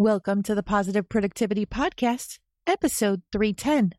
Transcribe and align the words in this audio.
Welcome 0.00 0.44
to 0.44 0.54
the 0.54 0.62
Positive 0.62 1.08
Productivity 1.08 1.66
Podcast, 1.66 2.38
episode 2.68 3.22
310. 3.32 3.94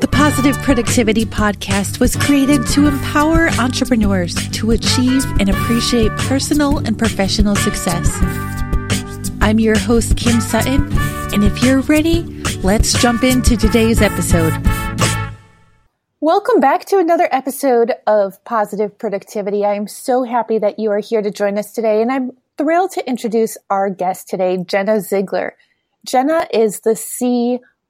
The 0.00 0.08
Positive 0.10 0.56
Productivity 0.56 1.24
Podcast 1.24 2.00
was 2.00 2.16
created 2.16 2.66
to 2.70 2.88
empower 2.88 3.48
entrepreneurs 3.60 4.34
to 4.48 4.72
achieve 4.72 5.24
and 5.38 5.50
appreciate 5.50 6.10
personal 6.16 6.78
and 6.78 6.98
professional 6.98 7.54
success. 7.54 8.10
I'm 9.40 9.60
your 9.60 9.78
host, 9.78 10.16
Kim 10.16 10.40
Sutton, 10.40 10.88
and 11.32 11.44
if 11.44 11.62
you're 11.62 11.82
ready, 11.82 12.24
let's 12.64 13.00
jump 13.00 13.22
into 13.22 13.56
today's 13.56 14.02
episode. 14.02 14.52
Welcome 16.18 16.58
back 16.58 16.86
to 16.86 16.98
another 16.98 17.28
episode 17.30 17.92
of 18.08 18.42
Positive 18.42 18.98
Productivity. 18.98 19.64
I 19.64 19.74
am 19.74 19.86
so 19.86 20.24
happy 20.24 20.58
that 20.58 20.80
you 20.80 20.90
are 20.90 20.98
here 20.98 21.22
to 21.22 21.30
join 21.30 21.56
us 21.56 21.72
today, 21.72 22.02
and 22.02 22.10
I'm 22.10 22.32
thrilled 22.56 22.92
to 22.92 23.08
introduce 23.08 23.56
our 23.70 23.90
guest 23.90 24.28
today, 24.28 24.58
Jenna 24.58 24.96
Zigler. 24.96 25.52
Jenna 26.06 26.46
is 26.52 26.80
the 26.80 26.94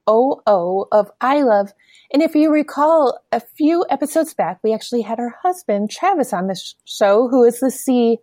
COO 0.07 0.85
of 0.91 1.11
Eyelove. 1.19 1.71
And 2.11 2.21
if 2.21 2.35
you 2.35 2.51
recall, 2.51 3.19
a 3.31 3.39
few 3.39 3.85
episodes 3.89 4.33
back, 4.33 4.59
we 4.63 4.73
actually 4.73 5.01
had 5.01 5.19
her 5.19 5.35
husband, 5.41 5.91
Travis, 5.91 6.33
on 6.33 6.47
the 6.47 6.59
show, 6.85 7.27
who 7.27 7.43
is 7.43 7.59
the 7.59 7.71
C 7.71 8.19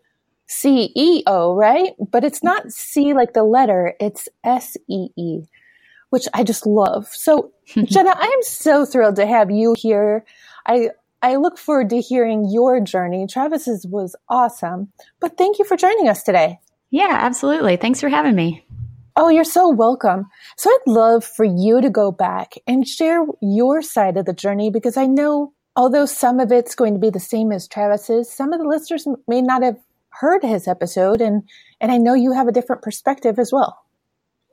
CEO, 0.48 1.56
right? 1.56 1.94
But 2.10 2.24
it's 2.24 2.42
not 2.42 2.70
C 2.70 3.14
like 3.14 3.32
the 3.32 3.44
letter, 3.44 3.94
it's 4.00 4.28
S 4.44 4.76
E 4.88 5.08
E, 5.16 5.42
which 6.10 6.26
I 6.34 6.44
just 6.44 6.66
love. 6.66 7.08
So, 7.08 7.52
Jenna, 7.66 8.14
I 8.16 8.26
am 8.26 8.42
so 8.42 8.84
thrilled 8.84 9.16
to 9.16 9.26
have 9.26 9.50
you 9.50 9.74
here. 9.78 10.24
I 10.66 10.90
I 11.24 11.36
look 11.36 11.56
forward 11.56 11.88
to 11.88 12.02
hearing 12.02 12.50
your 12.50 12.80
journey. 12.80 13.26
Travis's 13.26 13.86
was 13.86 14.14
awesome, 14.28 14.92
but 15.20 15.38
thank 15.38 15.58
you 15.58 15.64
for 15.64 15.74
joining 15.74 16.06
us 16.06 16.22
today. 16.22 16.58
Yeah, 16.90 17.08
absolutely. 17.10 17.78
Thanks 17.78 17.98
for 17.98 18.10
having 18.10 18.34
me. 18.34 18.66
Oh, 19.16 19.30
you're 19.30 19.42
so 19.42 19.70
welcome. 19.70 20.26
So 20.58 20.68
I'd 20.68 20.86
love 20.86 21.24
for 21.24 21.46
you 21.46 21.80
to 21.80 21.88
go 21.88 22.12
back 22.12 22.56
and 22.66 22.86
share 22.86 23.24
your 23.40 23.80
side 23.80 24.18
of 24.18 24.26
the 24.26 24.34
journey 24.34 24.68
because 24.70 24.98
I 24.98 25.06
know 25.06 25.54
although 25.76 26.04
some 26.04 26.40
of 26.40 26.52
it's 26.52 26.74
going 26.74 26.92
to 26.92 27.00
be 27.00 27.08
the 27.08 27.20
same 27.20 27.52
as 27.52 27.68
Travis's, 27.68 28.30
some 28.30 28.52
of 28.52 28.60
the 28.60 28.68
listeners 28.68 29.08
may 29.26 29.40
not 29.40 29.62
have 29.62 29.78
heard 30.10 30.42
his 30.42 30.68
episode 30.68 31.22
and 31.22 31.42
and 31.80 31.90
I 31.90 31.96
know 31.96 32.12
you 32.12 32.32
have 32.32 32.48
a 32.48 32.52
different 32.52 32.82
perspective 32.82 33.38
as 33.38 33.50
well. 33.50 33.82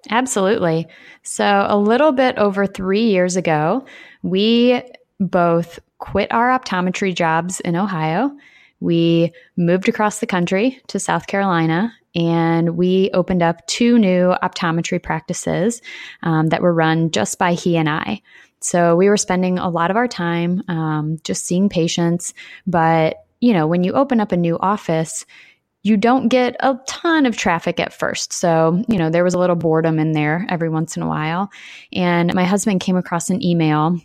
Absolutely. 0.10 0.88
So, 1.22 1.66
a 1.67 1.78
little 1.78 2.14
bit 2.14 2.38
over 2.38 2.66
3 2.66 3.02
years 3.02 3.36
ago, 3.36 3.86
we 4.23 4.82
both 5.22 5.80
quit 6.00 6.31
our 6.33 6.50
optometry 6.50 7.16
jobs 7.16 7.59
in 7.61 7.75
Ohio. 7.75 8.36
We 8.80 9.31
moved 9.55 9.88
across 9.88 10.19
the 10.19 10.27
country 10.27 10.81
to 10.88 11.00
South 11.00 11.27
Carolina 11.27 11.94
and 12.16 12.75
we 12.75 13.11
opened 13.14 13.44
up 13.44 13.66
two 13.67 13.97
new 13.99 14.33
optometry 14.44 15.02
practices 15.02 15.81
um, 16.23 16.47
that 16.47 16.61
were 16.61 16.73
run 16.73 17.11
just 17.11 17.38
by 17.38 17.53
he 17.53 17.77
and 17.77 17.88
I. 17.88 18.22
So 18.59 18.95
we 18.95 19.08
were 19.08 19.17
spending 19.17 19.59
a 19.59 19.69
lot 19.69 19.92
of 19.92 19.97
our 19.97 20.08
time 20.08 20.64
um, 20.67 21.17
just 21.23 21.45
seeing 21.45 21.69
patients. 21.69 22.33
But, 22.67 23.23
you 23.39 23.53
know, 23.53 23.67
when 23.67 23.83
you 23.83 23.94
open 23.94 24.19
up 24.19 24.31
a 24.31 24.38
new 24.38 24.58
office, 24.59 25.25
you 25.83 25.97
don't 25.97 26.27
get 26.27 26.55
a 26.59 26.77
ton 26.88 27.25
of 27.25 27.38
traffic 27.38 27.80
at 27.80 27.94
first. 27.94 28.33
So, 28.33 28.83
you 28.88 28.97
know, 28.97 29.09
there 29.09 29.23
was 29.23 29.33
a 29.33 29.39
little 29.39 29.55
boredom 29.55 29.97
in 29.99 30.11
there 30.11 30.45
every 30.49 30.69
once 30.69 30.95
in 30.95 31.02
a 31.02 31.08
while. 31.08 31.49
And 31.92 32.33
my 32.36 32.44
husband 32.44 32.81
came 32.81 32.97
across 32.97 33.30
an 33.30 33.44
email 33.44 33.99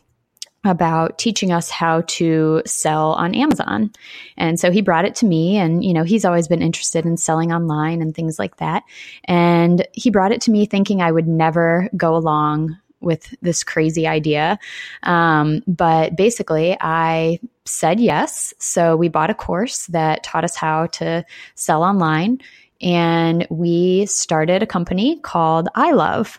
about 0.66 1.18
teaching 1.18 1.52
us 1.52 1.70
how 1.70 2.02
to 2.02 2.62
sell 2.66 3.12
on 3.12 3.34
Amazon. 3.34 3.92
And 4.36 4.58
so 4.58 4.70
he 4.70 4.82
brought 4.82 5.04
it 5.04 5.14
to 5.16 5.26
me 5.26 5.56
and 5.56 5.84
you 5.84 5.92
know, 5.92 6.04
he's 6.04 6.24
always 6.24 6.48
been 6.48 6.62
interested 6.62 7.06
in 7.06 7.16
selling 7.16 7.52
online 7.52 8.02
and 8.02 8.14
things 8.14 8.38
like 8.38 8.56
that. 8.56 8.82
And 9.24 9.86
he 9.92 10.10
brought 10.10 10.32
it 10.32 10.40
to 10.42 10.50
me 10.50 10.66
thinking 10.66 11.00
I 11.00 11.12
would 11.12 11.28
never 11.28 11.88
go 11.96 12.16
along 12.16 12.76
with 13.00 13.34
this 13.40 13.62
crazy 13.62 14.06
idea. 14.06 14.58
Um, 15.02 15.62
but 15.66 16.16
basically, 16.16 16.76
I 16.80 17.38
said 17.64 18.00
yes. 18.00 18.54
So 18.58 18.96
we 18.96 19.08
bought 19.08 19.30
a 19.30 19.34
course 19.34 19.86
that 19.86 20.22
taught 20.22 20.44
us 20.44 20.56
how 20.56 20.86
to 20.86 21.24
sell 21.54 21.82
online. 21.82 22.40
And 22.80 23.46
we 23.50 24.06
started 24.06 24.62
a 24.62 24.66
company 24.66 25.18
called 25.20 25.68
Eyelove. 25.76 26.38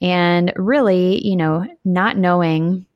And 0.00 0.52
really, 0.56 1.24
you 1.26 1.36
know, 1.36 1.66
not 1.84 2.16
knowing 2.16 2.86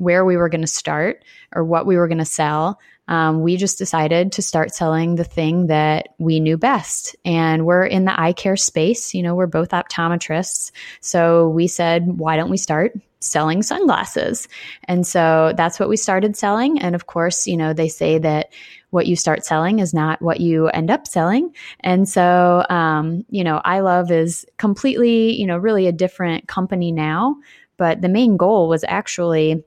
where 0.00 0.24
we 0.24 0.36
were 0.36 0.48
going 0.48 0.62
to 0.62 0.66
start 0.66 1.22
or 1.54 1.62
what 1.62 1.86
we 1.86 1.96
were 1.96 2.08
going 2.08 2.18
to 2.18 2.24
sell. 2.24 2.80
Um, 3.06 3.42
we 3.42 3.56
just 3.56 3.76
decided 3.76 4.32
to 4.32 4.42
start 4.42 4.74
selling 4.74 5.16
the 5.16 5.24
thing 5.24 5.66
that 5.66 6.14
we 6.18 6.40
knew 6.40 6.56
best. 6.56 7.14
And 7.24 7.66
we're 7.66 7.84
in 7.84 8.06
the 8.06 8.18
eye 8.18 8.32
care 8.32 8.56
space. 8.56 9.14
You 9.14 9.22
know, 9.22 9.34
we're 9.34 9.46
both 9.46 9.70
optometrists. 9.70 10.72
So 11.00 11.50
we 11.50 11.66
said, 11.66 12.06
why 12.06 12.36
don't 12.36 12.50
we 12.50 12.56
start 12.56 12.94
selling 13.18 13.62
sunglasses? 13.62 14.48
And 14.84 15.06
so 15.06 15.52
that's 15.54 15.78
what 15.78 15.90
we 15.90 15.98
started 15.98 16.34
selling. 16.34 16.80
And 16.80 16.94
of 16.94 17.06
course, 17.06 17.46
you 17.46 17.58
know, 17.58 17.74
they 17.74 17.88
say 17.88 18.16
that 18.18 18.52
what 18.88 19.06
you 19.06 19.16
start 19.16 19.44
selling 19.44 19.80
is 19.80 19.92
not 19.92 20.22
what 20.22 20.40
you 20.40 20.68
end 20.68 20.90
up 20.90 21.06
selling. 21.06 21.54
And 21.80 22.08
so, 22.08 22.64
um, 22.70 23.26
you 23.28 23.44
know, 23.44 23.60
Eyelove 23.66 24.10
is 24.10 24.46
completely, 24.56 25.38
you 25.38 25.46
know, 25.46 25.58
really 25.58 25.86
a 25.86 25.92
different 25.92 26.48
company 26.48 26.90
now. 26.90 27.36
But 27.76 28.02
the 28.02 28.08
main 28.08 28.36
goal 28.36 28.68
was 28.68 28.84
actually 28.86 29.64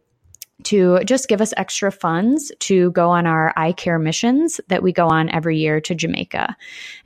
to 0.64 1.00
just 1.04 1.28
give 1.28 1.42
us 1.42 1.54
extra 1.58 1.92
funds 1.92 2.52
to 2.60 2.92
go 2.92 3.10
on 3.10 3.26
our 3.26 3.54
eye 3.58 3.74
care 3.74 4.00
missions 4.00 4.62
that 4.68 4.84
we 4.84 4.94
go 4.94 5.08
on 5.08 5.30
every 5.30 5.58
year 5.58 5.82
to 5.82 5.96
Jamaica. 5.96 6.56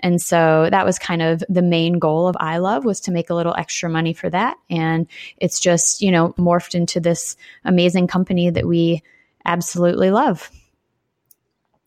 And 0.01 0.21
so 0.21 0.67
that 0.69 0.85
was 0.85 0.99
kind 0.99 1.21
of 1.21 1.43
the 1.49 1.61
main 1.61 1.97
goal 1.97 2.27
of 2.27 2.35
Eyelove 2.35 2.83
was 2.83 2.99
to 3.01 3.11
make 3.11 3.29
a 3.29 3.33
little 3.33 3.55
extra 3.55 3.89
money 3.89 4.13
for 4.13 4.29
that. 4.29 4.57
And 4.69 5.07
it's 5.37 5.59
just, 5.59 6.01
you 6.01 6.11
know, 6.11 6.33
morphed 6.33 6.75
into 6.75 6.99
this 6.99 7.35
amazing 7.65 8.07
company 8.07 8.49
that 8.49 8.67
we 8.67 9.01
absolutely 9.45 10.11
love. 10.11 10.51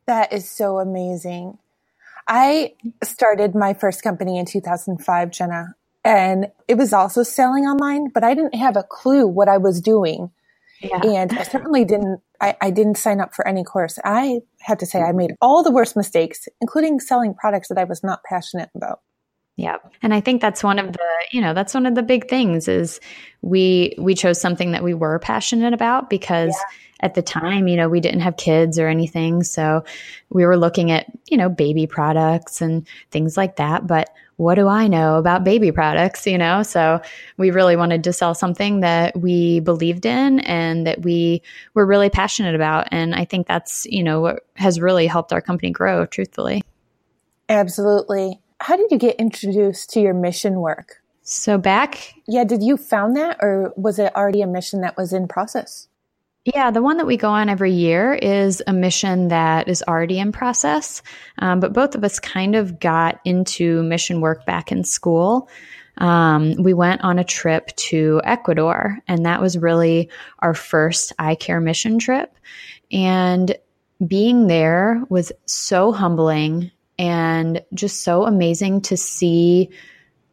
That 0.06 0.32
is 0.32 0.48
so 0.48 0.78
amazing. 0.78 1.58
I 2.26 2.74
started 3.02 3.54
my 3.54 3.74
first 3.74 4.02
company 4.02 4.38
in 4.38 4.46
2005, 4.46 5.30
Jenna, 5.30 5.74
and 6.04 6.50
it 6.68 6.76
was 6.76 6.92
also 6.92 7.22
selling 7.22 7.64
online, 7.64 8.08
but 8.08 8.24
I 8.24 8.34
didn't 8.34 8.54
have 8.54 8.76
a 8.76 8.82
clue 8.82 9.26
what 9.26 9.48
I 9.48 9.58
was 9.58 9.80
doing. 9.80 10.30
Yeah. 10.80 11.00
And 11.02 11.32
I 11.38 11.42
certainly 11.42 11.84
didn't, 11.84 12.20
I, 12.40 12.56
I 12.60 12.70
didn't 12.70 12.96
sign 12.96 13.20
up 13.20 13.34
for 13.34 13.46
any 13.46 13.64
course. 13.64 13.98
I 14.04 14.40
have 14.60 14.78
to 14.78 14.86
say 14.86 15.00
I 15.02 15.12
made 15.12 15.32
all 15.40 15.62
the 15.62 15.70
worst 15.70 15.94
mistakes, 15.96 16.48
including 16.60 17.00
selling 17.00 17.34
products 17.34 17.68
that 17.68 17.78
I 17.78 17.84
was 17.84 18.02
not 18.02 18.24
passionate 18.24 18.70
about. 18.74 19.00
Yeah. 19.56 19.76
And 20.02 20.14
I 20.14 20.22
think 20.22 20.40
that's 20.40 20.64
one 20.64 20.78
of 20.78 20.92
the, 20.92 21.06
you 21.32 21.42
know, 21.42 21.52
that's 21.52 21.74
one 21.74 21.84
of 21.84 21.94
the 21.94 22.02
big 22.02 22.30
things 22.30 22.66
is 22.66 22.98
we 23.42 23.94
we 23.98 24.14
chose 24.14 24.40
something 24.40 24.72
that 24.72 24.82
we 24.82 24.94
were 24.94 25.18
passionate 25.18 25.74
about 25.74 26.08
because 26.08 26.56
yeah. 26.56 26.76
at 27.06 27.14
the 27.14 27.20
time, 27.20 27.68
you 27.68 27.76
know, 27.76 27.90
we 27.90 28.00
didn't 28.00 28.20
have 28.20 28.38
kids 28.38 28.78
or 28.78 28.88
anything, 28.88 29.42
so 29.42 29.84
we 30.30 30.46
were 30.46 30.56
looking 30.56 30.90
at, 30.90 31.06
you 31.30 31.36
know, 31.36 31.50
baby 31.50 31.86
products 31.86 32.62
and 32.62 32.86
things 33.10 33.36
like 33.36 33.56
that, 33.56 33.86
but 33.86 34.08
what 34.40 34.54
do 34.54 34.68
I 34.68 34.88
know 34.88 35.16
about 35.16 35.44
baby 35.44 35.70
products, 35.70 36.26
you 36.26 36.38
know? 36.38 36.62
So 36.62 37.02
we 37.36 37.50
really 37.50 37.76
wanted 37.76 38.02
to 38.04 38.12
sell 38.14 38.34
something 38.34 38.80
that 38.80 39.14
we 39.14 39.60
believed 39.60 40.06
in 40.06 40.40
and 40.40 40.86
that 40.86 41.02
we 41.02 41.42
were 41.74 41.84
really 41.84 42.08
passionate 42.08 42.54
about. 42.54 42.88
And 42.90 43.14
I 43.14 43.26
think 43.26 43.46
that's, 43.46 43.86
you 43.90 44.02
know, 44.02 44.20
what 44.20 44.46
has 44.54 44.80
really 44.80 45.06
helped 45.06 45.34
our 45.34 45.42
company 45.42 45.70
grow, 45.70 46.06
truthfully. 46.06 46.62
Absolutely. 47.50 48.40
How 48.60 48.78
did 48.78 48.90
you 48.90 48.96
get 48.96 49.16
introduced 49.16 49.90
to 49.90 50.00
your 50.00 50.14
mission 50.14 50.60
work? 50.60 51.02
So 51.20 51.58
back. 51.58 52.14
Yeah, 52.26 52.44
did 52.44 52.62
you 52.62 52.78
found 52.78 53.16
that 53.16 53.36
or 53.42 53.74
was 53.76 53.98
it 53.98 54.16
already 54.16 54.40
a 54.40 54.46
mission 54.46 54.80
that 54.80 54.96
was 54.96 55.12
in 55.12 55.28
process? 55.28 55.86
Yeah, 56.54 56.70
the 56.70 56.82
one 56.82 56.96
that 56.96 57.06
we 57.06 57.16
go 57.16 57.30
on 57.30 57.48
every 57.48 57.72
year 57.72 58.12
is 58.14 58.62
a 58.66 58.72
mission 58.72 59.28
that 59.28 59.68
is 59.68 59.84
already 59.86 60.18
in 60.18 60.32
process. 60.32 61.02
Um, 61.38 61.60
but 61.60 61.72
both 61.72 61.94
of 61.94 62.02
us 62.02 62.18
kind 62.18 62.56
of 62.56 62.80
got 62.80 63.20
into 63.24 63.82
mission 63.84 64.20
work 64.20 64.46
back 64.46 64.72
in 64.72 64.82
school. 64.82 65.48
Um, 65.98 66.54
we 66.54 66.74
went 66.74 67.02
on 67.02 67.18
a 67.18 67.24
trip 67.24 67.68
to 67.76 68.20
Ecuador, 68.24 68.98
and 69.06 69.26
that 69.26 69.40
was 69.40 69.58
really 69.58 70.10
our 70.40 70.54
first 70.54 71.12
eye 71.18 71.34
care 71.36 71.60
mission 71.60 71.98
trip. 71.98 72.34
And 72.90 73.56
being 74.04 74.46
there 74.46 75.04
was 75.08 75.30
so 75.46 75.92
humbling 75.92 76.70
and 76.98 77.62
just 77.74 78.02
so 78.02 78.24
amazing 78.24 78.80
to 78.82 78.96
see 78.96 79.70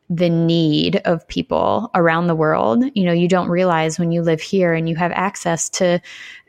the 0.10 0.30
need 0.30 0.98
of 1.06 1.28
people 1.28 1.92
around 1.94 2.28
the 2.28 2.36
world. 2.36 2.84
You 2.94 3.06
know, 3.06 3.14
you 3.14 3.28
don't 3.28 3.50
realize 3.50 4.00
when 4.00 4.12
you 4.12 4.22
live 4.22 4.42
here 4.42 4.74
and 4.74 4.88
you 4.88 4.96
have 4.96 5.12
access 5.12 5.70
to, 5.70 6.00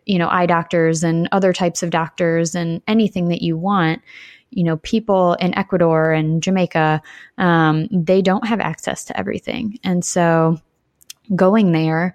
you 0.06 0.18
know, 0.18 0.28
eye 0.28 0.46
doctors 0.46 1.02
and 1.02 1.28
other 1.32 1.52
types 1.52 1.82
of 1.82 1.90
doctors 1.90 2.54
and 2.54 2.80
anything 2.86 3.28
that 3.28 3.42
you 3.42 3.56
want. 3.56 4.02
You 4.50 4.64
know, 4.64 4.76
people 4.78 5.34
in 5.34 5.56
Ecuador 5.58 6.12
and 6.12 6.42
Jamaica, 6.42 7.02
um, 7.36 7.88
they 7.90 8.22
don't 8.22 8.46
have 8.46 8.60
access 8.60 9.04
to 9.06 9.18
everything. 9.18 9.78
And 9.84 10.04
so 10.04 10.58
going 11.34 11.72
there, 11.72 12.14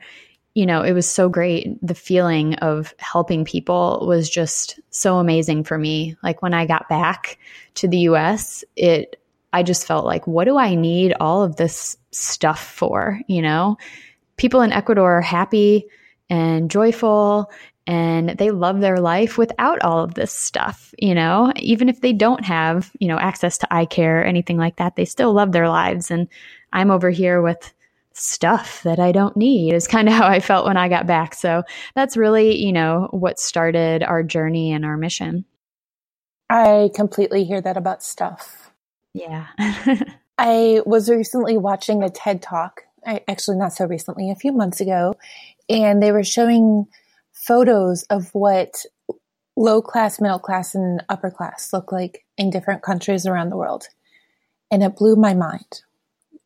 you 0.55 0.65
know, 0.65 0.83
it 0.83 0.93
was 0.93 1.09
so 1.09 1.29
great. 1.29 1.77
The 1.85 1.95
feeling 1.95 2.55
of 2.55 2.93
helping 2.99 3.43
people 3.43 4.05
was 4.07 4.29
just 4.29 4.79
so 4.91 5.17
amazing 5.17 5.63
for 5.63 5.77
me. 5.77 6.15
Like 6.23 6.41
when 6.41 6.53
I 6.53 6.65
got 6.65 6.89
back 6.89 7.37
to 7.75 7.87
the 7.87 7.99
US, 7.99 8.63
it 8.75 9.19
I 9.53 9.63
just 9.63 9.87
felt 9.87 10.05
like, 10.05 10.27
what 10.27 10.45
do 10.45 10.57
I 10.57 10.75
need 10.75 11.13
all 11.19 11.43
of 11.43 11.55
this 11.55 11.95
stuff 12.11 12.63
for? 12.63 13.19
You 13.27 13.41
know, 13.41 13.77
people 14.37 14.61
in 14.61 14.73
Ecuador 14.73 15.19
are 15.19 15.21
happy 15.21 15.85
and 16.29 16.69
joyful 16.69 17.51
and 17.85 18.29
they 18.29 18.51
love 18.51 18.79
their 18.79 18.99
life 18.99 19.37
without 19.37 19.81
all 19.81 20.03
of 20.03 20.13
this 20.13 20.31
stuff 20.31 20.93
you 20.97 21.13
know? 21.13 21.51
Even 21.57 21.89
if 21.89 22.01
they 22.01 22.13
don't 22.13 22.45
have 22.45 22.91
you 22.99 23.07
know 23.07 23.19
access 23.19 23.57
to 23.59 23.73
eye 23.73 23.85
care 23.85 24.21
or 24.21 24.23
anything 24.23 24.57
like 24.57 24.77
that 24.77 24.95
they 24.95 25.05
still 25.05 25.33
love 25.33 25.51
their 25.51 25.67
lives 25.67 26.09
and 26.09 26.27
i'm 26.71 26.91
over 26.91 27.09
here 27.09 27.41
with 27.41 27.73
stuff 28.13 28.83
that 28.83 28.99
i 28.99 29.11
don't 29.11 29.35
need 29.35 29.73
is 29.73 29.87
kind 29.87 30.07
of 30.07 30.13
how 30.19 30.27
i 30.27 30.39
felt 30.39 30.65
when 30.65 30.77
i 30.77 30.87
got 30.87 31.07
back. 31.07 31.33
So 31.33 31.63
that's 31.95 32.17
really 32.17 32.63
you 32.63 32.71
know 32.71 33.09
what 33.11 33.39
started 33.39 34.03
our 34.03 34.23
journey 34.23 34.71
and 34.71 34.85
our 34.85 34.97
mission. 34.97 35.45
I 36.49 36.89
completely 36.93 37.43
hear 37.43 37.61
that 37.61 37.77
about 37.77 38.03
stuff 38.03 38.62
yeah 39.13 39.47
i 40.37 40.81
was 40.85 41.09
recently 41.09 41.57
watching 41.57 42.03
a 42.03 42.09
ted 42.09 42.41
talk 42.41 42.81
I, 43.05 43.21
actually 43.27 43.57
not 43.57 43.73
so 43.73 43.85
recently 43.85 44.31
a 44.31 44.35
few 44.35 44.51
months 44.51 44.79
ago 44.79 45.15
and 45.69 46.01
they 46.01 46.11
were 46.11 46.23
showing 46.23 46.87
photos 47.31 48.03
of 48.03 48.33
what 48.33 48.85
low 49.55 49.81
class, 49.81 50.19
middle 50.19 50.39
class, 50.39 50.75
and 50.75 51.03
upper 51.09 51.29
class 51.29 51.71
look 51.73 51.91
like 51.91 52.25
in 52.37 52.49
different 52.49 52.81
countries 52.81 53.25
around 53.25 53.49
the 53.49 53.57
world. 53.57 53.87
And 54.71 54.83
it 54.83 54.95
blew 54.95 55.15
my 55.15 55.33
mind 55.33 55.81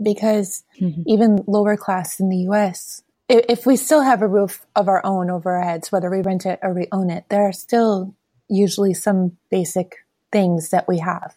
because 0.01 0.63
mm-hmm. 0.79 1.03
even 1.05 1.43
lower 1.47 1.77
class 1.77 2.19
in 2.19 2.29
the 2.29 2.49
US, 2.49 3.01
if 3.29 3.65
we 3.65 3.75
still 3.75 4.01
have 4.01 4.21
a 4.21 4.27
roof 4.27 4.65
of 4.75 4.87
our 4.87 5.05
own 5.05 5.29
over 5.29 5.55
our 5.55 5.63
heads, 5.63 5.91
whether 5.91 6.09
we 6.09 6.21
rent 6.21 6.45
it 6.45 6.59
or 6.61 6.73
we 6.73 6.87
own 6.91 7.09
it, 7.09 7.25
there 7.29 7.47
are 7.47 7.53
still 7.53 8.15
usually 8.49 8.93
some 8.93 9.37
basic 9.49 9.97
things 10.31 10.69
that 10.69 10.87
we 10.87 10.99
have. 10.99 11.35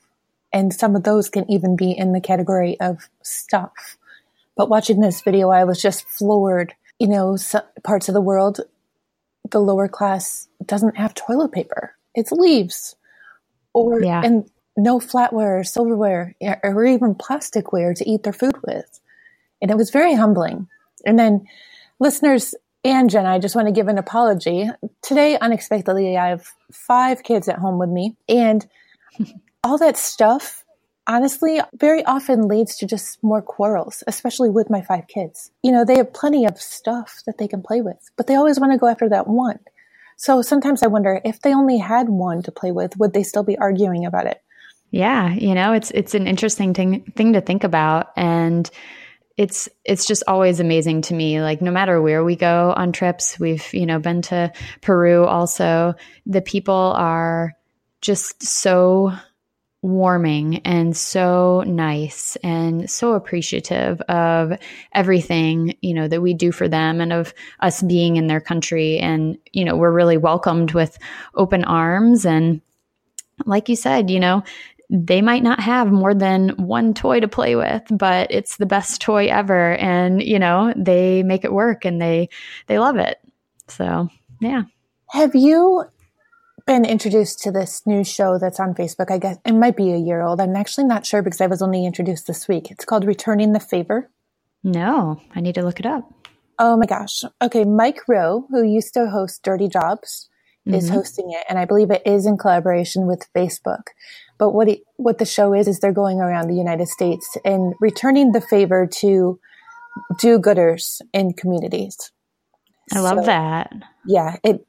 And 0.53 0.75
some 0.75 0.97
of 0.97 1.05
those 1.05 1.29
can 1.29 1.49
even 1.51 1.77
be 1.77 1.93
in 1.93 2.13
the 2.13 2.21
category 2.21 2.79
of 2.81 3.09
stuff. 3.23 3.97
But 4.57 4.69
watching 4.69 5.01
this 5.01 5.23
video, 5.23 5.51
I 5.51 5.65
was 5.65 5.81
just 5.81 6.09
floored. 6.09 6.75
You 6.99 7.09
know, 7.09 7.39
parts 7.83 8.09
of 8.09 8.15
the 8.15 8.21
world 8.21 8.61
the 9.51 9.61
lower 9.61 9.89
class 9.89 10.49
doesn't 10.65 10.97
have 10.97 11.15
toilet 11.15 11.53
paper. 11.53 11.95
It's 12.15 12.33
leaves 12.33 12.97
or 13.73 14.03
yeah. 14.03 14.23
and 14.25 14.49
no 14.77 14.99
flatware 14.99 15.61
or 15.61 15.65
silverware 15.65 16.35
or 16.63 16.85
even 16.87 17.15
plasticware 17.15 17.95
to 17.97 18.09
eat 18.09 18.23
their 18.23 18.33
food 18.33 18.57
with. 18.67 19.01
And 19.61 19.71
it 19.71 19.77
was 19.77 19.91
very 19.91 20.15
humbling. 20.15 20.69
And 21.05 21.19
then 21.19 21.47
listeners 21.99 22.55
and 22.85 23.11
Jen, 23.11 23.27
I 23.27 23.39
just 23.39 23.55
want 23.55 23.69
to 23.69 23.73
give 23.73 23.89
an 23.89 23.99
apology. 23.99 24.69
Today, 25.03 25.37
unexpectedly, 25.39 26.17
I 26.17 26.29
have 26.29 26.47
five 26.73 27.23
kids 27.23 27.49
at 27.49 27.59
home 27.59 27.79
with 27.79 27.91
me 27.91 28.17
and 28.29 28.67
all 29.71 29.79
that 29.79 29.97
stuff 29.97 30.65
honestly 31.07 31.61
very 31.75 32.05
often 32.05 32.49
leads 32.49 32.77
to 32.77 32.87
just 32.87 33.23
more 33.23 33.41
quarrels, 33.41 34.03
especially 34.09 34.51
with 34.51 34.69
my 34.69 34.83
five 34.83 35.07
kids. 35.07 35.53
You 35.63 35.71
know, 35.71 35.85
they 35.85 35.97
have 35.97 36.13
plenty 36.13 36.45
of 36.45 36.61
stuff 36.61 37.23
that 37.27 37.39
they 37.39 37.47
can 37.47 37.63
play 37.63 37.81
with, 37.81 38.11
but 38.17 38.27
they 38.27 38.35
always 38.35 38.59
want 38.59 38.73
to 38.73 38.79
go 38.79 38.89
after 38.89 39.09
that 39.09 39.29
one. 39.29 39.61
So 40.17 40.43
sometimes 40.43 40.83
I 40.83 40.89
wonder 40.89 41.21
if 41.25 41.41
they 41.41 41.55
only 41.55 41.79
had 41.79 42.09
one 42.09 42.43
to 42.43 42.53
play 42.53 42.73
with, 42.73 42.97
would 42.97 43.13
they 43.13 43.23
still 43.23 43.45
be 43.45 43.57
arguing 43.59 44.05
about 44.05 44.27
it? 44.27 44.43
Yeah, 44.91 45.33
you 45.33 45.55
know, 45.55 45.73
it's 45.73 45.93
it's 45.93 46.15
an 46.15 46.27
interesting 46.27 46.75
thing 46.75 47.05
thing 47.17 47.35
to 47.35 47.41
think 47.41 47.63
about 47.63 48.11
and 48.17 48.69
it's 49.37 49.69
it's 49.85 50.05
just 50.05 50.25
always 50.27 50.59
amazing 50.59 51.03
to 51.03 51.15
me 51.15 51.41
like 51.41 51.63
no 51.63 51.71
matter 51.71 52.03
where 52.03 52.25
we 52.25 52.35
go 52.35 52.75
on 52.77 52.91
trips 52.91 53.39
we've 53.39 53.73
you 53.73 53.87
know 53.87 54.01
been 54.01 54.21
to 54.21 54.53
Peru 54.83 55.25
also 55.25 55.95
the 56.27 56.43
people 56.43 56.75
are 56.75 57.55
just 58.01 58.43
so 58.43 59.13
warming 59.83 60.59
and 60.59 60.95
so 60.95 61.63
nice 61.67 62.37
and 62.43 62.91
so 62.91 63.15
appreciative 63.15 64.01
of 64.03 64.53
everything 64.93 65.75
you 65.81 65.95
know 65.95 66.07
that 66.07 66.21
we 66.21 66.35
do 66.35 66.53
for 66.53 66.69
them 66.69 67.01
and 67.01 67.15
of 67.15 67.33
us 67.61 67.83
being 67.83 68.17
in 68.17 68.27
their 68.27 68.41
country. 68.41 68.99
And 68.99 69.39
you 69.53 69.65
know 69.65 69.77
we're 69.77 69.93
really 69.93 70.19
welcomed 70.19 70.73
with 70.73 70.99
open 71.35 71.65
arms. 71.65 72.27
And 72.27 72.61
like 73.47 73.69
you 73.71 73.77
said 73.77 74.11
you 74.11 74.21
know 74.21 74.43
they 74.91 75.23
might 75.23 75.43
not 75.43 75.61
have 75.61 75.91
more 75.91 76.15
than 76.15 76.51
one 76.51 76.93
toy 76.93 77.21
to 77.21 77.29
play 77.29 77.55
with 77.55 77.83
but 77.91 78.31
it's 78.31 78.57
the 78.57 78.67
best 78.67 79.01
toy 79.01 79.29
ever. 79.29 79.77
And 79.77 80.23
you 80.23 80.39
know 80.39 80.75
they 80.77 81.23
make 81.23 81.45
it 81.45 81.55
work 81.55 81.87
and 81.87 82.03
they 82.03 82.29
they 82.67 82.79
love 82.79 82.97
it. 82.97 83.19
So 83.69 84.09
yeah. 84.43 84.65
Have 85.09 85.35
you 85.35 85.85
been 86.67 86.85
introduced 86.85 87.41
to 87.41 87.53
this 87.53 87.83
new 87.87 88.05
show 88.05 88.39
that's 88.39 88.61
on 88.61 88.75
Facebook. 88.75 89.11
I 89.11 89.19
guess 89.19 89.39
it 89.45 89.53
might 89.53 89.77
be 89.77 89.93
a 89.93 89.97
year 89.97 90.23
old. 90.23 90.41
I'm 90.41 90.57
actually 90.57 90.85
not 90.85 91.07
sure 91.07 91.23
because 91.23 91.41
I 91.41 91.47
was 91.47 91.63
only 91.63 91.85
introduced 91.85 92.27
this 92.27 92.49
week. 92.49 92.71
It's 92.71 92.85
called 92.85 93.05
Returning 93.05 93.53
the 93.53 93.61
Favor. 93.61 94.11
No, 94.63 95.21
I 95.35 95.41
need 95.41 95.55
to 95.55 95.63
look 95.63 95.81
it 95.81 95.87
up. 95.87 96.13
Oh 96.59 96.77
my 96.77 96.87
gosh. 96.87 97.23
Okay, 97.41 97.65
Mike 97.65 98.01
Rowe, 98.07 98.47
who 98.51 98.63
used 98.63 98.95
to 98.95 99.09
host 99.09 99.43
Dirty 99.43 99.69
Jobs, 99.69 100.29
mm-hmm. 100.67 100.77
is 100.77 100.91
hosting 100.91 101.31
it, 101.31 101.45
and 101.49 101.59
I 101.59 101.65
believe 101.65 101.91
it 101.91 102.03
is 102.05 102.27
in 102.27 102.37
collaboration 102.37 103.07
with 103.07 103.29
Facebook. 103.35 103.85
But 104.39 104.51
what 104.51 104.69
it, 104.69 104.81
what 104.97 105.19
the 105.19 105.25
show 105.25 105.55
is 105.55 105.69
is 105.69 105.81
they're 105.81 105.93
going 105.93 106.21
around 106.21 106.49
the 106.49 106.55
United 106.55 106.89
States 106.89 107.37
and 107.45 107.75
returning 107.81 108.33
the 108.33 108.41
favor 108.41 108.87
to 108.99 109.39
do-gooders 110.19 111.01
in 111.13 111.33
communities. 111.33 112.13
I 112.93 113.01
love 113.01 113.19
so, 113.19 113.27
that. 113.27 113.73
Yeah, 114.07 114.37
it 114.45 114.67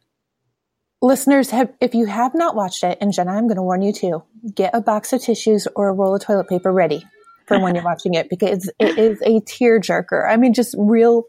listeners 1.01 1.50
have 1.50 1.71
if 1.81 1.95
you 1.95 2.06
have 2.06 2.33
not 2.36 2.56
watched 2.56 2.83
it 2.83 2.98
and 3.01 3.13
jenna 3.13 3.31
i'm 3.31 3.48
going 3.48 3.56
to 3.56 3.63
warn 3.63 3.81
you 3.81 3.92
too 3.92 4.24
get 4.56 4.74
a 4.74 4.81
box 4.81 5.13
of 5.13 5.21
tissues 5.21 5.68
or 5.75 5.89
a 5.89 5.94
roll 5.94 6.15
of 6.15 6.21
toilet 6.21 6.48
paper 6.48 6.71
ready 6.71 7.06
for 7.51 7.59
when 7.59 7.75
you're 7.75 7.83
watching 7.92 8.13
it 8.13 8.30
because 8.30 8.69
it 8.80 8.98
is 8.98 9.21
a 9.21 9.42
tearjerker. 9.42 10.30
I 10.30 10.38
mean 10.38 10.53
just 10.53 10.75
real 10.77 11.25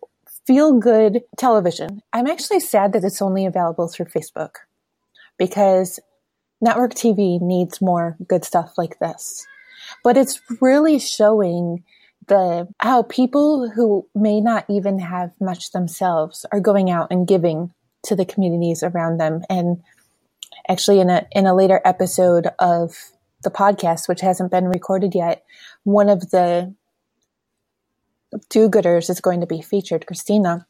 feel 0.46 0.78
good 0.78 1.20
television. 1.36 2.02
I'm 2.12 2.26
actually 2.26 2.60
sad 2.60 2.92
that 2.92 3.04
it's 3.04 3.22
only 3.22 3.46
available 3.46 3.88
through 3.88 4.06
facebook 4.06 4.56
because 5.38 6.00
network 6.60 6.94
tv 6.94 7.40
needs 7.40 7.80
more 7.80 8.16
good 8.28 8.44
stuff 8.44 8.74
like 8.76 8.98
this. 8.98 9.46
But 10.04 10.16
it's 10.16 10.40
really 10.60 10.98
showing 10.98 11.84
the 12.28 12.68
how 12.78 13.02
people 13.02 13.68
who 13.70 14.06
may 14.14 14.40
not 14.40 14.64
even 14.70 15.00
have 15.00 15.32
much 15.40 15.72
themselves 15.72 16.46
are 16.52 16.60
going 16.60 16.88
out 16.90 17.08
and 17.10 17.26
giving 17.26 17.72
to 18.04 18.16
the 18.16 18.24
communities 18.24 18.82
around 18.82 19.18
them. 19.18 19.42
And 19.48 19.82
actually, 20.68 21.00
in 21.00 21.10
a 21.10 21.26
in 21.32 21.46
a 21.46 21.54
later 21.54 21.80
episode 21.84 22.48
of 22.58 22.94
the 23.42 23.50
podcast, 23.50 24.08
which 24.08 24.20
hasn't 24.20 24.50
been 24.50 24.68
recorded 24.68 25.14
yet, 25.14 25.44
one 25.84 26.08
of 26.08 26.30
the 26.30 26.74
do-gooders 28.48 29.10
is 29.10 29.20
going 29.20 29.40
to 29.40 29.46
be 29.46 29.60
featured, 29.60 30.06
Christina. 30.06 30.66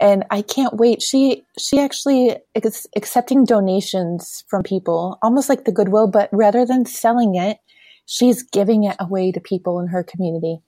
And 0.00 0.24
I 0.30 0.40
can't 0.40 0.74
wait. 0.74 1.02
She 1.02 1.44
she 1.58 1.80
actually 1.80 2.36
is 2.54 2.86
accepting 2.96 3.44
donations 3.44 4.44
from 4.48 4.62
people, 4.62 5.18
almost 5.22 5.48
like 5.48 5.64
the 5.64 5.72
Goodwill, 5.72 6.06
but 6.08 6.28
rather 6.32 6.64
than 6.64 6.86
selling 6.86 7.34
it, 7.34 7.58
she's 8.06 8.42
giving 8.42 8.84
it 8.84 8.96
away 9.00 9.32
to 9.32 9.40
people 9.40 9.80
in 9.80 9.88
her 9.88 10.04
community 10.04 10.60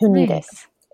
who 0.00 0.12
need 0.12 0.30
it 0.30 0.44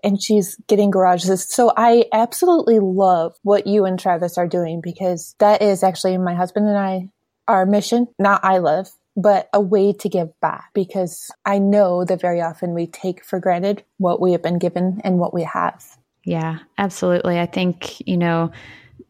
and 0.03 0.21
she's 0.21 0.55
getting 0.67 0.91
garages. 0.91 1.47
So 1.47 1.71
I 1.75 2.05
absolutely 2.11 2.79
love 2.79 3.35
what 3.43 3.67
you 3.67 3.85
and 3.85 3.99
Travis 3.99 4.37
are 4.37 4.47
doing 4.47 4.81
because 4.81 5.35
that 5.39 5.61
is 5.61 5.83
actually 5.83 6.17
my 6.17 6.35
husband 6.35 6.67
and 6.67 6.77
I, 6.77 7.09
our 7.47 7.65
mission, 7.65 8.07
not 8.19 8.43
I 8.43 8.57
love, 8.59 8.89
but 9.15 9.49
a 9.53 9.59
way 9.59 9.93
to 9.93 10.09
give 10.09 10.29
back 10.39 10.69
because 10.73 11.29
I 11.45 11.59
know 11.59 12.05
that 12.05 12.21
very 12.21 12.41
often 12.41 12.73
we 12.73 12.87
take 12.87 13.25
for 13.25 13.39
granted 13.39 13.83
what 13.97 14.21
we 14.21 14.31
have 14.31 14.41
been 14.41 14.59
given 14.59 15.01
and 15.03 15.19
what 15.19 15.33
we 15.33 15.43
have. 15.43 15.83
Yeah, 16.23 16.59
absolutely. 16.77 17.39
I 17.39 17.45
think, 17.45 18.07
you 18.07 18.17
know, 18.17 18.51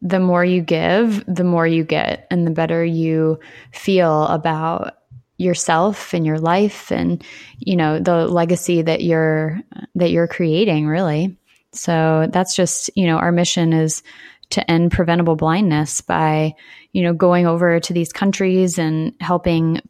the 0.00 0.18
more 0.18 0.44
you 0.44 0.62
give, 0.62 1.24
the 1.26 1.44
more 1.44 1.66
you 1.66 1.84
get, 1.84 2.26
and 2.30 2.46
the 2.46 2.50
better 2.50 2.84
you 2.84 3.38
feel 3.72 4.26
about 4.26 4.94
yourself 5.42 6.14
and 6.14 6.24
your 6.24 6.38
life 6.38 6.90
and 6.90 7.22
you 7.58 7.76
know 7.76 7.98
the 7.98 8.26
legacy 8.26 8.82
that 8.82 9.02
you're 9.02 9.60
that 9.94 10.10
you're 10.10 10.28
creating 10.28 10.86
really. 10.86 11.36
So 11.72 12.28
that's 12.30 12.54
just 12.54 12.90
you 12.96 13.06
know 13.06 13.16
our 13.16 13.32
mission 13.32 13.72
is 13.72 14.02
to 14.50 14.70
end 14.70 14.92
preventable 14.92 15.36
blindness 15.36 16.00
by 16.00 16.54
you 16.92 17.02
know 17.02 17.12
going 17.12 17.46
over 17.46 17.80
to 17.80 17.92
these 17.92 18.12
countries 18.12 18.78
and 18.78 19.14
helping 19.20 19.80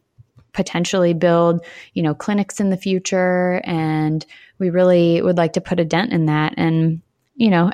potentially 0.53 1.13
build 1.13 1.65
you 1.93 2.03
know 2.03 2.13
clinics 2.13 2.59
in 2.59 2.69
the 2.69 2.77
future. 2.77 3.61
And 3.63 4.25
we 4.59 4.69
really 4.69 5.21
would 5.21 5.37
like 5.37 5.53
to 5.53 5.61
put 5.61 5.79
a 5.79 5.85
dent 5.85 6.13
in 6.13 6.25
that. 6.25 6.55
And 6.57 7.01
you 7.35 7.49
know 7.49 7.71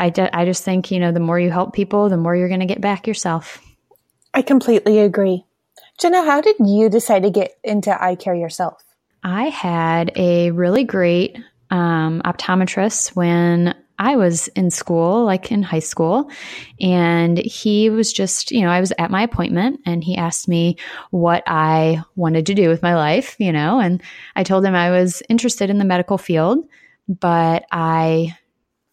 I, 0.00 0.10
de- 0.10 0.36
I 0.36 0.44
just 0.44 0.64
think 0.64 0.90
you 0.90 1.00
know 1.00 1.12
the 1.12 1.20
more 1.20 1.40
you 1.40 1.50
help 1.50 1.74
people 1.74 2.08
the 2.08 2.16
more 2.16 2.36
you're 2.36 2.48
going 2.48 2.60
to 2.60 2.66
get 2.66 2.80
back 2.80 3.06
yourself. 3.06 3.60
I 4.34 4.42
completely 4.42 5.00
agree 5.00 5.44
Jenna, 5.98 6.22
how 6.24 6.40
did 6.40 6.56
you 6.60 6.88
decide 6.88 7.24
to 7.24 7.30
get 7.30 7.58
into 7.64 8.02
eye 8.02 8.14
care 8.14 8.34
yourself? 8.34 8.82
I 9.24 9.48
had 9.48 10.12
a 10.14 10.52
really 10.52 10.84
great 10.84 11.36
um, 11.70 12.22
optometrist 12.24 13.16
when 13.16 13.74
I 13.98 14.14
was 14.14 14.46
in 14.48 14.70
school, 14.70 15.24
like 15.24 15.50
in 15.50 15.64
high 15.64 15.80
school. 15.80 16.30
And 16.80 17.36
he 17.36 17.90
was 17.90 18.12
just, 18.12 18.52
you 18.52 18.62
know, 18.62 18.70
I 18.70 18.78
was 18.78 18.92
at 18.96 19.10
my 19.10 19.22
appointment 19.22 19.80
and 19.86 20.04
he 20.04 20.16
asked 20.16 20.46
me 20.46 20.76
what 21.10 21.42
I 21.46 22.02
wanted 22.14 22.46
to 22.46 22.54
do 22.54 22.68
with 22.68 22.80
my 22.80 22.94
life, 22.94 23.34
you 23.38 23.52
know, 23.52 23.80
and 23.80 24.00
I 24.36 24.44
told 24.44 24.64
him 24.64 24.76
I 24.76 24.90
was 24.90 25.20
interested 25.28 25.68
in 25.68 25.78
the 25.78 25.84
medical 25.84 26.16
field, 26.16 26.64
but 27.08 27.64
I 27.72 28.36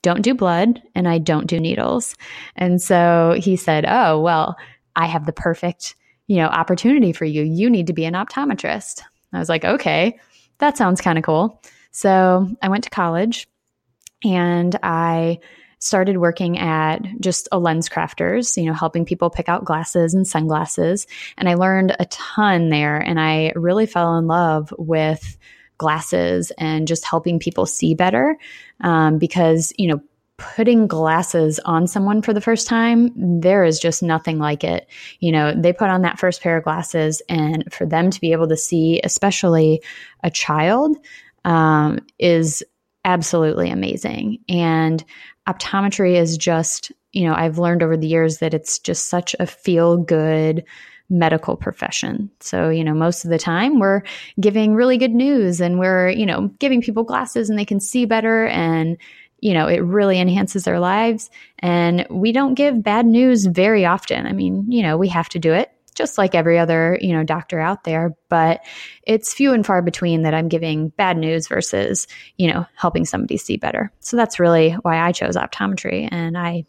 don't 0.01 0.21
do 0.21 0.33
blood 0.33 0.81
and 0.95 1.07
I 1.07 1.19
don't 1.19 1.47
do 1.47 1.59
needles. 1.59 2.15
And 2.55 2.81
so 2.81 3.35
he 3.37 3.57
said, 3.57 3.85
Oh, 3.87 4.21
well, 4.21 4.57
I 4.95 5.05
have 5.05 5.27
the 5.27 5.33
perfect, 5.33 5.95
you 6.27 6.37
know, 6.37 6.47
opportunity 6.47 7.13
for 7.13 7.25
you. 7.25 7.43
You 7.43 7.69
need 7.69 7.87
to 7.87 7.93
be 7.93 8.05
an 8.05 8.13
optometrist. 8.13 9.01
I 9.33 9.39
was 9.39 9.49
like, 9.49 9.65
okay, 9.65 10.19
that 10.59 10.77
sounds 10.77 11.01
kind 11.01 11.17
of 11.17 11.23
cool. 11.23 11.61
So 11.91 12.49
I 12.61 12.69
went 12.69 12.83
to 12.85 12.89
college 12.89 13.47
and 14.23 14.77
I 14.81 15.39
started 15.79 16.17
working 16.17 16.57
at 16.57 17.01
just 17.19 17.47
a 17.51 17.59
lens 17.59 17.89
crafters, 17.89 18.57
you 18.57 18.65
know, 18.65 18.73
helping 18.73 19.05
people 19.05 19.29
pick 19.29 19.49
out 19.49 19.65
glasses 19.65 20.13
and 20.13 20.27
sunglasses. 20.27 21.05
And 21.37 21.47
I 21.47 21.55
learned 21.55 21.95
a 21.99 22.05
ton 22.05 22.69
there 22.69 22.97
and 22.97 23.19
I 23.19 23.51
really 23.55 23.85
fell 23.85 24.17
in 24.17 24.25
love 24.25 24.73
with 24.77 25.37
glasses 25.77 26.51
and 26.57 26.87
just 26.87 27.05
helping 27.05 27.37
people 27.37 27.65
see 27.65 27.93
better 27.93 28.37
um, 28.81 29.19
because, 29.19 29.73
you 29.77 29.89
know, 29.89 30.01
putting 30.37 30.87
glasses 30.87 31.59
on 31.59 31.87
someone 31.87 32.21
for 32.21 32.33
the 32.33 32.41
first 32.41 32.67
time, 32.67 33.11
there 33.15 33.63
is 33.63 33.79
just 33.79 34.03
nothing 34.03 34.37
like 34.37 34.63
it. 34.63 34.87
You 35.19 35.31
know, 35.31 35.53
they 35.55 35.71
put 35.71 35.89
on 35.89 36.01
that 36.01 36.19
first 36.19 36.41
pair 36.41 36.57
of 36.57 36.63
glasses, 36.63 37.21
and 37.29 37.63
for 37.71 37.85
them 37.85 38.09
to 38.09 38.21
be 38.21 38.31
able 38.31 38.47
to 38.49 38.57
see, 38.57 38.99
especially 39.03 39.81
a 40.23 40.29
child, 40.29 40.97
um, 41.45 41.99
is 42.19 42.63
absolutely 43.05 43.69
amazing. 43.69 44.39
And 44.49 45.03
optometry 45.47 46.15
is 46.15 46.37
just, 46.37 46.91
you 47.13 47.23
know, 47.25 47.35
I've 47.35 47.59
learned 47.59 47.83
over 47.83 47.95
the 47.95 48.07
years 48.07 48.39
that 48.39 48.53
it's 48.53 48.79
just 48.79 49.09
such 49.09 49.35
a 49.39 49.45
feel 49.45 49.97
good 49.97 50.65
medical 51.09 51.55
profession. 51.55 52.31
So, 52.39 52.69
you 52.69 52.83
know, 52.83 52.95
most 52.95 53.25
of 53.25 53.29
the 53.29 53.37
time 53.37 53.79
we're 53.79 54.01
giving 54.39 54.73
really 54.73 54.97
good 54.97 55.13
news 55.13 55.61
and 55.61 55.77
we're, 55.77 56.09
you 56.09 56.25
know, 56.25 56.47
giving 56.59 56.81
people 56.81 57.03
glasses 57.03 57.47
and 57.47 57.59
they 57.59 57.65
can 57.65 57.79
see 57.79 58.05
better 58.05 58.47
and 58.47 58.97
you 59.45 59.53
know, 59.53 59.67
it 59.67 59.77
really 59.81 60.19
enhances 60.19 60.63
their 60.63 60.79
lives. 60.79 61.29
And 61.59 62.07
we 62.09 62.31
don't 62.31 62.55
give 62.55 62.81
bad 62.81 63.05
news 63.05 63.45
very 63.45 63.85
often. 63.85 64.25
I 64.25 64.31
mean, 64.31 64.71
you 64.71 64.81
know, 64.81 64.97
we 64.97 65.07
have 65.09 65.29
to 65.29 65.39
do 65.39 65.53
it 65.53 65.71
just 65.93 66.17
like 66.17 66.33
every 66.33 66.57
other, 66.57 66.97
you 66.99 67.13
know, 67.13 67.23
doctor 67.23 67.59
out 67.59 67.83
there, 67.83 68.15
but 68.27 68.61
it's 69.03 69.35
few 69.35 69.53
and 69.53 69.63
far 69.63 69.83
between 69.83 70.23
that 70.23 70.33
I'm 70.33 70.47
giving 70.47 70.89
bad 70.89 71.15
news 71.15 71.47
versus, 71.47 72.07
you 72.37 72.51
know, 72.51 72.65
helping 72.75 73.05
somebody 73.05 73.37
see 73.37 73.55
better. 73.55 73.91
So 73.99 74.17
that's 74.17 74.39
really 74.39 74.71
why 74.71 74.97
I 74.97 75.11
chose 75.11 75.35
optometry 75.35 76.09
and 76.11 76.35
I 76.35 76.65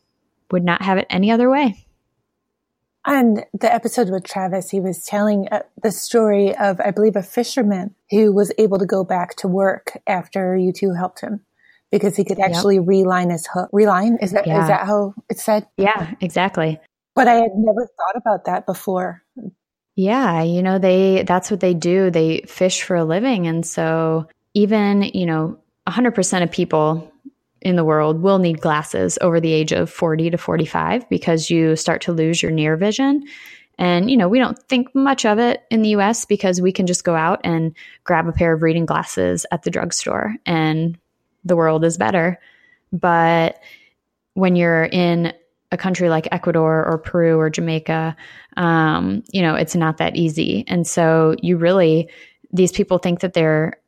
would 0.51 0.63
not 0.63 0.83
have 0.83 0.99
it 0.99 1.07
any 1.09 1.31
other 1.31 1.49
way. 1.49 1.87
On 3.07 3.39
the 3.59 3.73
episode 3.73 4.11
with 4.11 4.25
Travis, 4.25 4.69
he 4.69 4.81
was 4.81 5.03
telling 5.03 5.49
uh, 5.51 5.63
the 5.83 5.93
story 5.93 6.55
of, 6.55 6.79
I 6.79 6.91
believe, 6.91 7.17
a 7.17 7.23
fisherman 7.23 7.95
who 8.11 8.35
was 8.35 8.53
able 8.59 8.79
to 8.79 8.87
go 8.87 9.03
back 9.03 9.35
to 9.37 9.49
work 9.49 9.97
after 10.07 10.55
you 10.59 10.75
two 10.75 10.93
helped 10.93 11.23
him 11.23 11.41
because 11.97 12.17
he 12.17 12.25
could 12.25 12.39
actually 12.39 12.77
yep. 12.77 12.85
reline 12.87 13.31
his 13.31 13.47
hook. 13.47 13.69
Reline 13.73 14.19
is 14.21 14.33
that 14.33 14.47
yeah. 14.47 14.63
is 14.63 14.69
that 14.69 14.87
how 14.87 15.15
it's 15.29 15.45
said? 15.45 15.67
Yeah, 15.77 16.15
exactly. 16.21 16.81
But 17.15 17.29
I 17.29 17.35
had 17.35 17.53
never 17.55 17.87
thought 17.87 18.17
about 18.17 18.45
that 18.45 18.67
before. 18.67 19.23
Yeah, 19.95 20.43
you 20.43 20.63
know, 20.63 20.79
they 20.79 21.25
that's 21.27 21.51
what 21.51 21.61
they 21.61 21.75
do. 21.75 22.11
They 22.11 22.43
fish 22.47 22.83
for 22.83 22.97
a 22.97 23.05
living 23.05 23.47
and 23.47 23.67
so 23.67 24.29
even, 24.57 25.03
you 25.03 25.27
know, 25.27 25.59
100% 25.87 26.43
of 26.43 26.51
people 26.51 27.13
in 27.61 27.77
the 27.77 27.85
world 27.85 28.23
will 28.23 28.39
need 28.39 28.61
glasses 28.61 29.19
over 29.21 29.39
the 29.39 29.53
age 29.53 29.71
of 29.71 29.91
40 29.91 30.31
to 30.31 30.39
45 30.39 31.09
because 31.11 31.51
you 31.51 31.77
start 31.77 32.01
to 32.03 32.13
lose 32.13 32.43
your 32.43 32.53
near 32.53 32.77
vision. 32.77 33.25
And, 33.79 34.11
you 34.11 34.17
know, 34.17 34.29
we 34.29 34.39
don't 34.39 34.59
think 34.59 34.95
much 34.95 35.27
of 35.27 35.39
it 35.39 35.65
in 35.71 35.83
the 35.83 35.91
US 35.91 36.25
because 36.25 36.61
we 36.61 36.73
can 36.73 36.87
just 36.87 37.05
go 37.05 37.15
out 37.15 37.41
and 37.45 37.75
grab 38.05 38.27
a 38.27 38.33
pair 38.33 38.55
of 38.55 38.63
reading 38.63 38.87
glasses 38.87 39.45
at 39.53 39.63
the 39.63 39.71
drugstore 39.71 40.35
and 40.47 40.97
the 41.47 41.57
world 41.57 41.85
is 41.85 41.97
better. 41.97 42.39
But 42.93 43.61
when 44.35 44.57
you're 44.57 44.85
in 44.85 45.33
a 45.73 45.77
country 45.77 46.09
like 46.09 46.29
Ecuador 46.31 46.85
or 46.85 46.99
Peru 46.99 47.39
or 47.39 47.51
Jamaica, 47.51 48.17
um, 48.57 49.23
you 49.33 49.43
know, 49.43 49.55
it's 49.55 49.75
not 49.75 49.97
that 49.99 50.17
easy. 50.17 50.65
And 50.69 50.87
so 50.87 51.35
you 51.41 51.57
really, 51.57 52.09
these 52.53 52.73
people 52.73 52.99
think 52.99 53.21
that 53.21 53.33
they're 53.33 53.81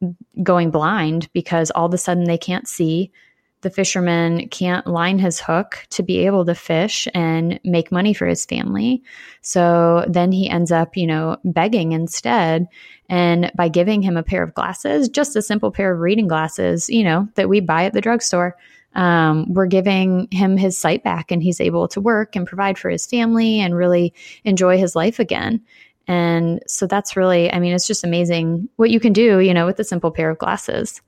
going 0.42 0.70
blind 0.70 1.28
because 1.32 1.70
all 1.72 1.86
of 1.86 1.94
a 1.94 1.98
sudden 1.98 2.24
they 2.24 2.38
can't 2.38 2.66
see. 2.66 3.12
The 3.60 3.70
fisherman 3.70 4.48
can't 4.48 4.86
line 4.86 5.18
his 5.18 5.40
hook 5.40 5.84
to 5.90 6.02
be 6.02 6.26
able 6.26 6.44
to 6.44 6.54
fish 6.54 7.08
and 7.12 7.58
make 7.64 7.90
money 7.90 8.14
for 8.14 8.26
his 8.26 8.44
family. 8.44 9.02
So 9.42 10.04
then 10.08 10.30
he 10.30 10.48
ends 10.48 10.70
up, 10.70 10.96
you 10.96 11.06
know, 11.06 11.38
begging 11.44 11.92
instead. 11.92 12.68
And 13.08 13.50
by 13.56 13.68
giving 13.68 14.02
him 14.02 14.16
a 14.16 14.22
pair 14.22 14.42
of 14.42 14.54
glasses, 14.54 15.08
just 15.08 15.34
a 15.34 15.42
simple 15.42 15.72
pair 15.72 15.92
of 15.92 16.00
reading 16.00 16.28
glasses, 16.28 16.88
you 16.88 17.02
know, 17.02 17.28
that 17.34 17.48
we 17.48 17.60
buy 17.60 17.84
at 17.84 17.94
the 17.94 18.00
drugstore, 18.00 18.56
um, 18.94 19.52
we're 19.52 19.66
giving 19.66 20.28
him 20.30 20.56
his 20.56 20.78
sight 20.78 21.02
back 21.02 21.30
and 21.30 21.42
he's 21.42 21.60
able 21.60 21.88
to 21.88 22.00
work 22.00 22.36
and 22.36 22.46
provide 22.46 22.78
for 22.78 22.90
his 22.90 23.06
family 23.06 23.60
and 23.60 23.74
really 23.74 24.14
enjoy 24.44 24.78
his 24.78 24.94
life 24.94 25.18
again. 25.18 25.62
And 26.06 26.62
so 26.66 26.86
that's 26.86 27.16
really, 27.16 27.52
I 27.52 27.58
mean, 27.58 27.74
it's 27.74 27.86
just 27.86 28.02
amazing 28.02 28.68
what 28.76 28.90
you 28.90 28.98
can 28.98 29.12
do, 29.12 29.40
you 29.40 29.52
know, 29.52 29.66
with 29.66 29.78
a 29.78 29.84
simple 29.84 30.10
pair 30.10 30.30
of 30.30 30.38
glasses. 30.38 31.02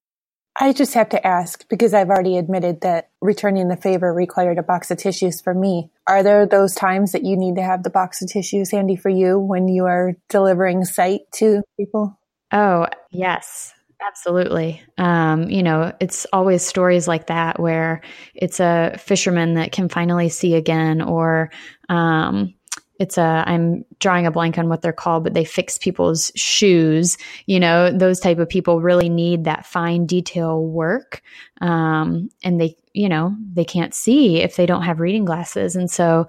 I 0.62 0.74
just 0.74 0.92
have 0.92 1.08
to 1.08 1.26
ask 1.26 1.66
because 1.70 1.94
I've 1.94 2.10
already 2.10 2.36
admitted 2.36 2.82
that 2.82 3.08
returning 3.22 3.68
the 3.68 3.78
favor 3.78 4.12
required 4.12 4.58
a 4.58 4.62
box 4.62 4.90
of 4.90 4.98
tissues 4.98 5.40
for 5.40 5.54
me. 5.54 5.90
Are 6.06 6.22
there 6.22 6.44
those 6.44 6.74
times 6.74 7.12
that 7.12 7.24
you 7.24 7.34
need 7.34 7.56
to 7.56 7.62
have 7.62 7.82
the 7.82 7.88
box 7.88 8.20
of 8.20 8.28
tissues 8.28 8.70
handy 8.70 8.94
for 8.94 9.08
you 9.08 9.38
when 9.38 9.68
you 9.68 9.86
are 9.86 10.12
delivering 10.28 10.84
sight 10.84 11.22
to 11.36 11.62
people? 11.78 12.18
Oh, 12.52 12.86
yes. 13.10 13.72
Absolutely. 14.06 14.82
Um, 14.98 15.48
you 15.50 15.62
know, 15.62 15.92
it's 16.00 16.26
always 16.32 16.62
stories 16.62 17.08
like 17.08 17.26
that 17.26 17.58
where 17.58 18.02
it's 18.34 18.60
a 18.60 18.96
fisherman 18.98 19.54
that 19.54 19.72
can 19.72 19.88
finally 19.88 20.28
see 20.28 20.54
again, 20.54 21.02
or 21.02 21.50
um, 21.88 22.54
it's 23.00 23.16
a 23.18 23.42
i'm 23.46 23.84
drawing 23.98 24.26
a 24.26 24.30
blank 24.30 24.58
on 24.58 24.68
what 24.68 24.82
they're 24.82 24.92
called 24.92 25.24
but 25.24 25.34
they 25.34 25.44
fix 25.44 25.78
people's 25.78 26.30
shoes. 26.36 27.18
You 27.46 27.58
know 27.58 27.90
those 27.90 28.20
type 28.20 28.38
of 28.38 28.48
people 28.48 28.80
really 28.80 29.08
need 29.08 29.44
that 29.44 29.66
fine 29.66 30.06
detail 30.06 30.64
work. 30.64 31.22
Um, 31.60 32.30
and 32.44 32.60
they 32.60 32.76
you 32.92 33.08
know 33.08 33.34
they 33.52 33.64
can't 33.64 33.94
see 33.94 34.42
if 34.42 34.54
they 34.54 34.66
don't 34.66 34.82
have 34.82 35.00
reading 35.00 35.24
glasses. 35.24 35.74
And 35.74 35.90
so 35.90 36.28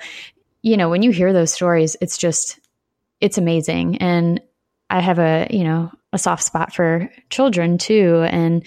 you 0.64 0.78
know 0.78 0.90
when 0.90 1.04
you 1.04 1.12
hear 1.12 1.34
those 1.34 1.54
stories 1.54 1.96
it's 2.02 2.18
just 2.18 2.60
it's 3.20 3.38
amazing. 3.38 3.98
And 3.98 4.42
i 4.90 5.00
have 5.00 5.20
a 5.20 5.48
you 5.52 5.64
know 5.64 5.92
a 6.14 6.18
soft 6.18 6.44
spot 6.44 6.74
for 6.74 7.12
children 7.30 7.78
too. 7.78 8.26
And 8.30 8.66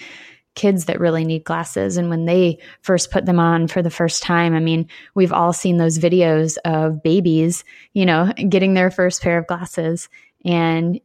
kids 0.55 0.85
that 0.85 0.99
really 0.99 1.25
need 1.25 1.43
glasses. 1.43 1.97
And 1.97 2.09
when 2.09 2.25
they 2.25 2.59
first 2.81 3.11
put 3.11 3.25
them 3.25 3.39
on 3.39 3.67
for 3.67 3.81
the 3.81 3.89
first 3.89 4.23
time, 4.23 4.55
I 4.55 4.59
mean, 4.59 4.87
we've 5.13 5.33
all 5.33 5.53
seen 5.53 5.77
those 5.77 5.99
videos 5.99 6.57
of 6.65 7.03
babies, 7.03 7.63
you 7.93 8.05
know, 8.05 8.31
getting 8.49 8.73
their 8.73 8.89
first 8.89 9.21
pair 9.21 9.37
of 9.37 9.47
glasses. 9.47 10.09
And 10.43 10.99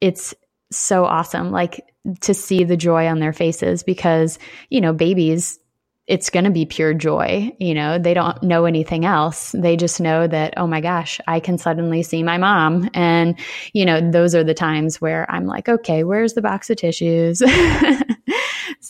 it's 0.00 0.34
so 0.70 1.04
awesome, 1.04 1.50
like 1.50 1.84
to 2.20 2.34
see 2.34 2.64
the 2.64 2.76
joy 2.76 3.06
on 3.06 3.18
their 3.18 3.32
faces 3.32 3.82
because, 3.82 4.38
you 4.70 4.80
know, 4.80 4.92
babies, 4.92 5.58
it's 6.06 6.30
going 6.30 6.46
to 6.46 6.50
be 6.50 6.64
pure 6.64 6.94
joy. 6.94 7.54
You 7.60 7.74
know, 7.74 7.98
they 7.98 8.14
don't 8.14 8.42
know 8.42 8.64
anything 8.64 9.04
else. 9.04 9.52
They 9.52 9.76
just 9.76 10.00
know 10.00 10.26
that, 10.26 10.54
oh 10.56 10.66
my 10.66 10.80
gosh, 10.80 11.20
I 11.28 11.38
can 11.38 11.58
suddenly 11.58 12.02
see 12.02 12.22
my 12.22 12.38
mom. 12.38 12.88
And, 12.94 13.38
you 13.74 13.84
know, 13.84 14.10
those 14.10 14.34
are 14.34 14.42
the 14.42 14.54
times 14.54 15.02
where 15.02 15.30
I'm 15.30 15.44
like, 15.44 15.68
okay, 15.68 16.04
where's 16.04 16.32
the 16.32 16.40
box 16.40 16.70
of 16.70 16.78
tissues? 16.78 17.42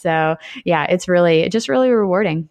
so 0.00 0.36
yeah, 0.64 0.84
it's 0.84 1.08
really, 1.08 1.48
just 1.48 1.68
really 1.68 1.90
rewarding. 1.90 2.48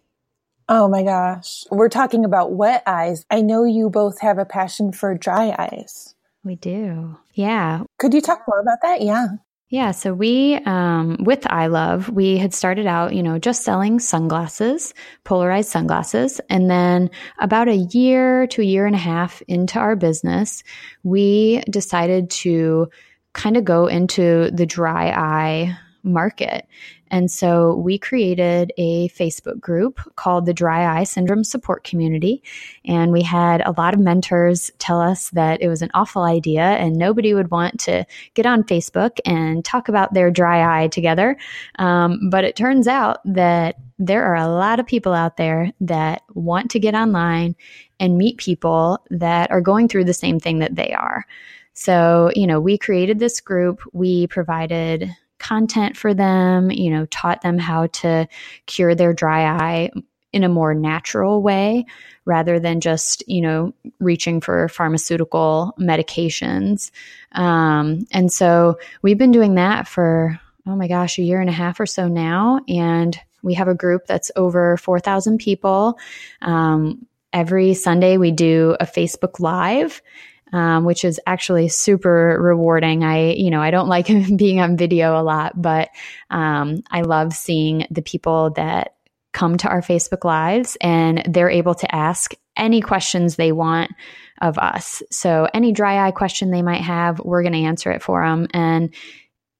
Oh 0.68 0.88
my 0.88 1.02
gosh. 1.02 1.64
We're 1.70 1.88
talking 1.88 2.24
about 2.24 2.52
wet 2.52 2.82
eyes. 2.86 3.24
I 3.30 3.40
know 3.40 3.64
you 3.64 3.88
both 3.88 4.20
have 4.20 4.38
a 4.38 4.44
passion 4.44 4.92
for 4.92 5.14
dry 5.14 5.54
eyes. 5.58 6.14
We 6.44 6.56
do. 6.56 7.16
Yeah. 7.32 7.84
Could 7.98 8.12
you 8.12 8.20
talk 8.20 8.42
more 8.46 8.60
about 8.60 8.78
that? 8.82 9.00
Yeah. 9.00 9.28
Yeah, 9.70 9.90
so 9.90 10.14
we, 10.14 10.54
um, 10.64 11.18
with 11.20 11.42
Eyelove, 11.42 12.08
we 12.08 12.38
had 12.38 12.54
started 12.54 12.86
out, 12.86 13.14
you 13.14 13.22
know, 13.22 13.38
just 13.38 13.64
selling 13.64 13.98
sunglasses, 13.98 14.94
polarized 15.24 15.68
sunglasses. 15.68 16.40
And 16.48 16.70
then 16.70 17.10
about 17.38 17.68
a 17.68 17.76
year 17.76 18.46
to 18.46 18.62
a 18.62 18.64
year 18.64 18.86
and 18.86 18.94
a 18.94 18.98
half 18.98 19.42
into 19.42 19.78
our 19.78 19.94
business, 19.94 20.62
we 21.02 21.62
decided 21.68 22.30
to 22.30 22.88
kind 23.34 23.58
of 23.58 23.64
go 23.64 23.86
into 23.86 24.50
the 24.52 24.64
dry 24.64 25.10
eye 25.10 25.76
market. 26.02 26.66
And 27.10 27.30
so 27.30 27.74
we 27.76 27.98
created 27.98 28.72
a 28.76 29.08
Facebook 29.08 29.60
group 29.60 30.00
called 30.16 30.46
the 30.46 30.54
Dry 30.54 30.98
Eye 30.98 31.04
Syndrome 31.04 31.44
Support 31.44 31.84
Community. 31.84 32.42
And 32.84 33.12
we 33.12 33.22
had 33.22 33.62
a 33.64 33.74
lot 33.76 33.94
of 33.94 34.00
mentors 34.00 34.70
tell 34.78 35.00
us 35.00 35.30
that 35.30 35.62
it 35.62 35.68
was 35.68 35.82
an 35.82 35.90
awful 35.94 36.22
idea 36.22 36.62
and 36.62 36.96
nobody 36.96 37.34
would 37.34 37.50
want 37.50 37.80
to 37.80 38.04
get 38.34 38.46
on 38.46 38.62
Facebook 38.62 39.18
and 39.24 39.64
talk 39.64 39.88
about 39.88 40.14
their 40.14 40.30
dry 40.30 40.82
eye 40.82 40.88
together. 40.88 41.36
Um, 41.78 42.28
but 42.30 42.44
it 42.44 42.56
turns 42.56 42.86
out 42.86 43.20
that 43.24 43.76
there 43.98 44.24
are 44.24 44.36
a 44.36 44.48
lot 44.48 44.78
of 44.78 44.86
people 44.86 45.12
out 45.12 45.36
there 45.36 45.72
that 45.80 46.22
want 46.34 46.70
to 46.70 46.78
get 46.78 46.94
online 46.94 47.56
and 47.98 48.16
meet 48.16 48.36
people 48.36 49.04
that 49.10 49.50
are 49.50 49.60
going 49.60 49.88
through 49.88 50.04
the 50.04 50.14
same 50.14 50.38
thing 50.38 50.60
that 50.60 50.76
they 50.76 50.92
are. 50.92 51.24
So, 51.72 52.30
you 52.34 52.46
know, 52.46 52.60
we 52.60 52.76
created 52.76 53.18
this 53.18 53.40
group, 53.40 53.80
we 53.92 54.26
provided 54.26 55.14
content 55.38 55.96
for 55.96 56.14
them, 56.14 56.70
you 56.70 56.90
know, 56.90 57.06
taught 57.06 57.42
them 57.42 57.58
how 57.58 57.86
to 57.86 58.28
cure 58.66 58.94
their 58.94 59.12
dry 59.12 59.44
eye 59.44 59.90
in 60.32 60.44
a 60.44 60.48
more 60.48 60.74
natural 60.74 61.42
way 61.42 61.86
rather 62.24 62.60
than 62.60 62.80
just, 62.80 63.26
you 63.26 63.40
know, 63.40 63.72
reaching 63.98 64.40
for 64.40 64.68
pharmaceutical 64.68 65.74
medications. 65.78 66.90
Um, 67.32 68.06
and 68.12 68.30
so 68.30 68.78
we've 69.00 69.16
been 69.16 69.32
doing 69.32 69.54
that 69.54 69.88
for, 69.88 70.38
oh 70.66 70.76
my 70.76 70.86
gosh, 70.86 71.18
a 71.18 71.22
year 71.22 71.40
and 71.40 71.48
a 71.48 71.52
half 71.52 71.80
or 71.80 71.86
so 71.86 72.08
now. 72.08 72.60
And 72.68 73.18
we 73.42 73.54
have 73.54 73.68
a 73.68 73.74
group 73.74 74.06
that's 74.06 74.30
over 74.36 74.76
4,000 74.76 75.38
people. 75.38 75.98
Um, 76.42 77.06
every 77.32 77.72
Sunday, 77.74 78.18
we 78.18 78.30
do 78.30 78.76
a 78.80 78.84
Facebook 78.84 79.40
Live 79.40 80.02
um, 80.52 80.84
which 80.84 81.04
is 81.04 81.20
actually 81.26 81.68
super 81.68 82.38
rewarding. 82.40 83.04
I, 83.04 83.32
you 83.32 83.50
know, 83.50 83.60
I 83.60 83.70
don't 83.70 83.88
like 83.88 84.06
being 84.36 84.60
on 84.60 84.76
video 84.76 85.20
a 85.20 85.22
lot, 85.22 85.60
but 85.60 85.88
um, 86.30 86.82
I 86.90 87.02
love 87.02 87.32
seeing 87.32 87.86
the 87.90 88.02
people 88.02 88.50
that 88.50 88.94
come 89.32 89.56
to 89.58 89.68
our 89.68 89.82
Facebook 89.82 90.24
Lives 90.24 90.76
and 90.80 91.22
they're 91.28 91.50
able 91.50 91.74
to 91.74 91.94
ask 91.94 92.34
any 92.56 92.80
questions 92.80 93.36
they 93.36 93.52
want 93.52 93.92
of 94.40 94.58
us. 94.58 95.02
So, 95.10 95.48
any 95.52 95.72
dry 95.72 96.06
eye 96.06 96.10
question 96.10 96.50
they 96.50 96.62
might 96.62 96.82
have, 96.82 97.20
we're 97.20 97.42
going 97.42 97.52
to 97.52 97.60
answer 97.60 97.90
it 97.90 98.02
for 98.02 98.22
them. 98.24 98.48
And 98.52 98.94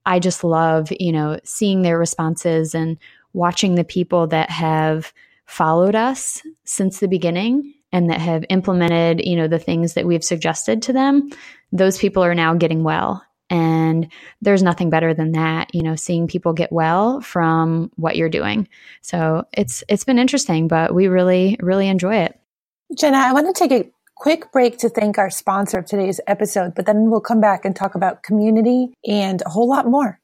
I 0.05 0.19
just 0.19 0.43
love, 0.43 0.89
you 0.99 1.13
know, 1.13 1.39
seeing 1.45 1.83
their 1.83 1.99
responses 1.99 2.75
and 2.75 2.99
watching 3.33 3.75
the 3.75 3.85
people 3.85 4.29
that 4.29 4.51
have 4.51 5.13
followed 5.47 5.95
us 5.95 6.43
since 6.65 6.99
the 6.99 7.09
beginning 7.09 7.75
and 7.93 8.11
that 8.11 8.21
have 8.21 8.45
implemented, 8.49 9.25
you 9.25 9.37
know, 9.37 9.49
the 9.49 9.59
things 9.59 9.95
that 9.95 10.07
we've 10.07 10.25
suggested 10.25 10.83
to 10.83 10.93
them, 10.93 11.31
those 11.73 11.99
people 11.99 12.23
are 12.23 12.35
now 12.35 12.55
getting 12.55 12.83
well. 12.83 13.25
And 13.51 14.09
there's 14.43 14.63
nothing 14.63 14.91
better 14.91 15.15
than 15.15 15.33
that, 15.33 15.75
you 15.75 15.83
know, 15.83 15.97
seeing 15.97 16.27
people 16.27 16.53
get 16.53 16.71
well 16.71 17.23
from 17.23 17.91
what 17.97 18.17
you're 18.17 18.29
doing. 18.29 18.69
So 19.01 19.47
it's 19.55 19.83
it's 19.89 20.05
been 20.05 20.19
interesting, 20.19 20.69
but 20.69 20.95
we 20.95 21.09
really, 21.09 21.57
really 21.61 21.89
enjoy 21.89 22.17
it. 22.17 22.39
Jenna, 22.95 23.19
I 23.19 23.33
want 23.33 23.47
to 23.47 23.59
take 23.59 23.73
a 23.73 23.91
quick 24.17 24.53
break 24.53 24.79
to 24.79 24.91
thank 24.91 25.17
our 25.17 25.31
sponsor 25.31 25.79
of 25.79 25.87
today's 25.87 26.21
episode, 26.27 26.75
but 26.75 26.85
then 26.85 27.11
we'll 27.11 27.21
come 27.21 27.41
back 27.41 27.65
and 27.65 27.75
talk 27.75 27.95
about 27.95 28.23
community 28.23 28.93
and 29.07 29.43
a 29.47 29.49
whole 29.49 29.69
lot 29.69 29.87
more. 29.87 30.21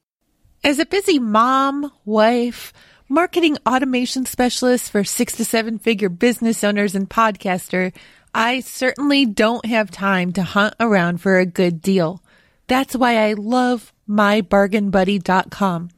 As 0.63 0.79
a 0.79 0.85
busy 0.85 1.19
mom, 1.19 1.91
wife, 2.05 2.73
marketing 3.07 3.57
automation 3.67 4.25
specialist 4.25 4.91
for 4.91 5.03
six 5.03 5.35
to 5.37 5.45
seven 5.45 5.79
figure 5.79 6.09
business 6.09 6.63
owners 6.63 6.95
and 6.95 7.09
podcaster, 7.09 7.93
I 8.33 8.59
certainly 8.59 9.25
don't 9.25 9.65
have 9.65 9.91
time 9.91 10.33
to 10.33 10.43
hunt 10.43 10.75
around 10.79 11.21
for 11.21 11.37
a 11.37 11.45
good 11.45 11.81
deal. 11.81 12.21
That's 12.67 12.95
why 12.95 13.29
I 13.29 13.33
love 13.33 13.93
mybargainbuddy.com. 14.09 15.89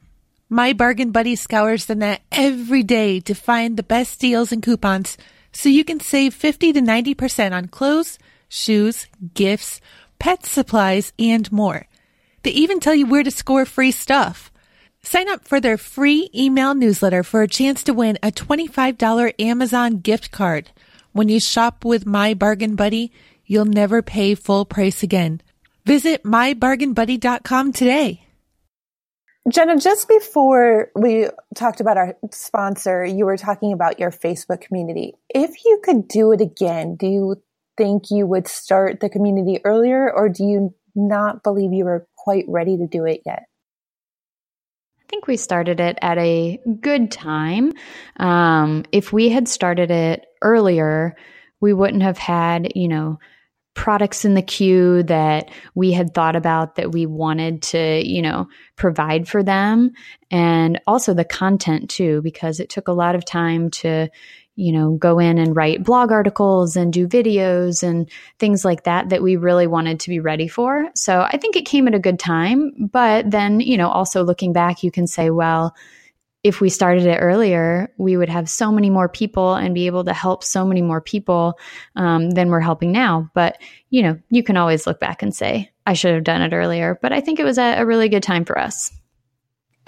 My 0.50 0.72
Bargain 0.72 1.10
Buddy 1.10 1.36
scours 1.36 1.84
the 1.84 1.94
net 1.94 2.22
every 2.32 2.82
day 2.82 3.20
to 3.20 3.34
find 3.34 3.76
the 3.76 3.82
best 3.82 4.18
deals 4.18 4.50
and 4.50 4.62
coupons 4.62 5.18
so 5.52 5.68
you 5.68 5.84
can 5.84 6.00
save 6.00 6.32
50 6.32 6.72
to 6.72 6.80
90% 6.80 7.52
on 7.52 7.68
clothes, 7.68 8.18
shoes, 8.48 9.08
gifts, 9.34 9.80
pet 10.18 10.46
supplies, 10.46 11.12
and 11.18 11.50
more. 11.52 11.86
They 12.44 12.50
even 12.50 12.80
tell 12.80 12.94
you 12.94 13.06
where 13.06 13.22
to 13.22 13.30
score 13.30 13.66
free 13.66 13.90
stuff. 13.90 14.50
Sign 15.10 15.30
up 15.30 15.48
for 15.48 15.58
their 15.58 15.78
free 15.78 16.28
email 16.34 16.74
newsletter 16.74 17.22
for 17.22 17.40
a 17.40 17.48
chance 17.48 17.82
to 17.84 17.94
win 17.94 18.18
a 18.22 18.30
$25 18.30 19.32
Amazon 19.38 20.00
gift 20.00 20.30
card. 20.30 20.70
When 21.12 21.30
you 21.30 21.40
shop 21.40 21.82
with 21.82 22.04
My 22.04 22.34
Bargain 22.34 22.74
Buddy, 22.74 23.10
you'll 23.46 23.64
never 23.64 24.02
pay 24.02 24.34
full 24.34 24.66
price 24.66 25.02
again. 25.02 25.40
Visit 25.86 26.24
mybargainbuddy.com 26.24 27.72
today. 27.72 28.26
Jenna, 29.50 29.78
just 29.78 30.10
before 30.10 30.90
we 30.94 31.28
talked 31.54 31.80
about 31.80 31.96
our 31.96 32.14
sponsor, 32.30 33.02
you 33.02 33.24
were 33.24 33.38
talking 33.38 33.72
about 33.72 33.98
your 33.98 34.10
Facebook 34.10 34.60
community. 34.60 35.14
If 35.30 35.64
you 35.64 35.80
could 35.82 36.06
do 36.06 36.32
it 36.32 36.42
again, 36.42 36.96
do 36.96 37.06
you 37.06 37.36
think 37.78 38.10
you 38.10 38.26
would 38.26 38.46
start 38.46 39.00
the 39.00 39.08
community 39.08 39.62
earlier 39.64 40.12
or 40.12 40.28
do 40.28 40.44
you 40.44 40.74
not 40.94 41.42
believe 41.42 41.72
you 41.72 41.86
were 41.86 42.06
quite 42.14 42.44
ready 42.46 42.76
to 42.76 42.86
do 42.86 43.06
it 43.06 43.22
yet? 43.24 43.47
I 45.08 45.10
think 45.10 45.26
we 45.26 45.38
started 45.38 45.80
it 45.80 45.98
at 46.02 46.18
a 46.18 46.60
good 46.82 47.10
time. 47.10 47.72
Um, 48.18 48.84
if 48.92 49.10
we 49.10 49.30
had 49.30 49.48
started 49.48 49.90
it 49.90 50.26
earlier, 50.42 51.16
we 51.62 51.72
wouldn't 51.72 52.02
have 52.02 52.18
had, 52.18 52.72
you 52.74 52.88
know, 52.88 53.18
products 53.74 54.26
in 54.26 54.34
the 54.34 54.42
queue 54.42 55.02
that 55.04 55.50
we 55.74 55.92
had 55.92 56.12
thought 56.12 56.36
about 56.36 56.74
that 56.74 56.92
we 56.92 57.06
wanted 57.06 57.62
to, 57.62 58.06
you 58.06 58.20
know, 58.20 58.48
provide 58.76 59.26
for 59.26 59.42
them. 59.42 59.92
And 60.30 60.78
also 60.86 61.14
the 61.14 61.24
content 61.24 61.88
too, 61.88 62.20
because 62.20 62.60
it 62.60 62.68
took 62.68 62.88
a 62.88 62.92
lot 62.92 63.14
of 63.14 63.24
time 63.24 63.70
to, 63.70 64.10
you 64.58 64.72
know, 64.72 64.96
go 64.96 65.20
in 65.20 65.38
and 65.38 65.54
write 65.54 65.84
blog 65.84 66.10
articles 66.10 66.74
and 66.74 66.92
do 66.92 67.06
videos 67.06 67.84
and 67.84 68.10
things 68.40 68.64
like 68.64 68.82
that 68.82 69.08
that 69.10 69.22
we 69.22 69.36
really 69.36 69.68
wanted 69.68 70.00
to 70.00 70.10
be 70.10 70.18
ready 70.18 70.48
for. 70.48 70.88
So 70.96 71.20
I 71.20 71.36
think 71.36 71.54
it 71.54 71.64
came 71.64 71.86
at 71.86 71.94
a 71.94 72.00
good 72.00 72.18
time. 72.18 72.88
But 72.90 73.30
then, 73.30 73.60
you 73.60 73.76
know, 73.76 73.88
also 73.88 74.24
looking 74.24 74.52
back, 74.52 74.82
you 74.82 74.90
can 74.90 75.06
say, 75.06 75.30
well, 75.30 75.76
if 76.42 76.60
we 76.60 76.70
started 76.70 77.06
it 77.06 77.18
earlier, 77.18 77.92
we 77.98 78.16
would 78.16 78.28
have 78.28 78.50
so 78.50 78.72
many 78.72 78.90
more 78.90 79.08
people 79.08 79.54
and 79.54 79.76
be 79.76 79.86
able 79.86 80.02
to 80.04 80.12
help 80.12 80.42
so 80.42 80.64
many 80.64 80.82
more 80.82 81.00
people 81.00 81.56
um, 81.94 82.30
than 82.30 82.50
we're 82.50 82.58
helping 82.58 82.90
now. 82.90 83.30
But, 83.34 83.58
you 83.90 84.02
know, 84.02 84.18
you 84.28 84.42
can 84.42 84.56
always 84.56 84.88
look 84.88 84.98
back 84.98 85.22
and 85.22 85.32
say, 85.32 85.70
I 85.86 85.92
should 85.92 86.14
have 86.14 86.24
done 86.24 86.42
it 86.42 86.52
earlier. 86.52 86.98
But 87.00 87.12
I 87.12 87.20
think 87.20 87.38
it 87.38 87.44
was 87.44 87.58
a, 87.58 87.76
a 87.76 87.86
really 87.86 88.08
good 88.08 88.24
time 88.24 88.44
for 88.44 88.58
us. 88.58 88.90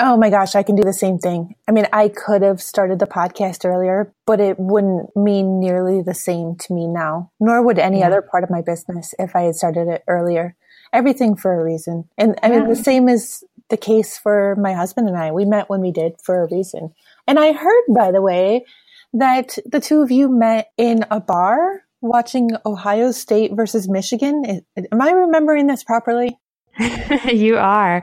Oh 0.02 0.16
my 0.16 0.30
gosh, 0.30 0.54
I 0.54 0.62
can 0.62 0.76
do 0.76 0.82
the 0.82 0.94
same 0.94 1.18
thing. 1.18 1.54
I 1.68 1.72
mean, 1.72 1.86
I 1.92 2.08
could 2.08 2.40
have 2.40 2.62
started 2.62 2.98
the 2.98 3.06
podcast 3.06 3.66
earlier, 3.66 4.14
but 4.24 4.40
it 4.40 4.58
wouldn't 4.58 5.14
mean 5.14 5.60
nearly 5.60 6.00
the 6.00 6.14
same 6.14 6.56
to 6.56 6.72
me 6.72 6.86
now, 6.86 7.30
nor 7.38 7.62
would 7.62 7.78
any 7.78 7.98
yeah. 7.98 8.06
other 8.06 8.22
part 8.22 8.42
of 8.42 8.48
my 8.48 8.62
business 8.62 9.12
if 9.18 9.36
I 9.36 9.42
had 9.42 9.56
started 9.56 9.88
it 9.88 10.02
earlier. 10.08 10.56
Everything 10.94 11.36
for 11.36 11.52
a 11.52 11.62
reason. 11.62 12.08
And 12.16 12.38
I 12.42 12.48
yeah. 12.48 12.60
mean, 12.60 12.68
the 12.70 12.76
same 12.76 13.10
is 13.10 13.44
the 13.68 13.76
case 13.76 14.16
for 14.16 14.56
my 14.56 14.72
husband 14.72 15.06
and 15.06 15.18
I. 15.18 15.32
We 15.32 15.44
met 15.44 15.68
when 15.68 15.82
we 15.82 15.92
did 15.92 16.14
for 16.24 16.42
a 16.42 16.48
reason. 16.50 16.94
And 17.28 17.38
I 17.38 17.52
heard, 17.52 17.84
by 17.94 18.10
the 18.10 18.22
way, 18.22 18.64
that 19.12 19.58
the 19.66 19.80
two 19.80 20.00
of 20.00 20.10
you 20.10 20.30
met 20.30 20.70
in 20.78 21.04
a 21.10 21.20
bar 21.20 21.82
watching 22.00 22.52
Ohio 22.64 23.12
State 23.12 23.52
versus 23.54 23.86
Michigan. 23.86 24.62
Am 24.76 25.02
I 25.02 25.10
remembering 25.10 25.66
this 25.66 25.84
properly? 25.84 26.38
you 27.32 27.56
are. 27.58 28.02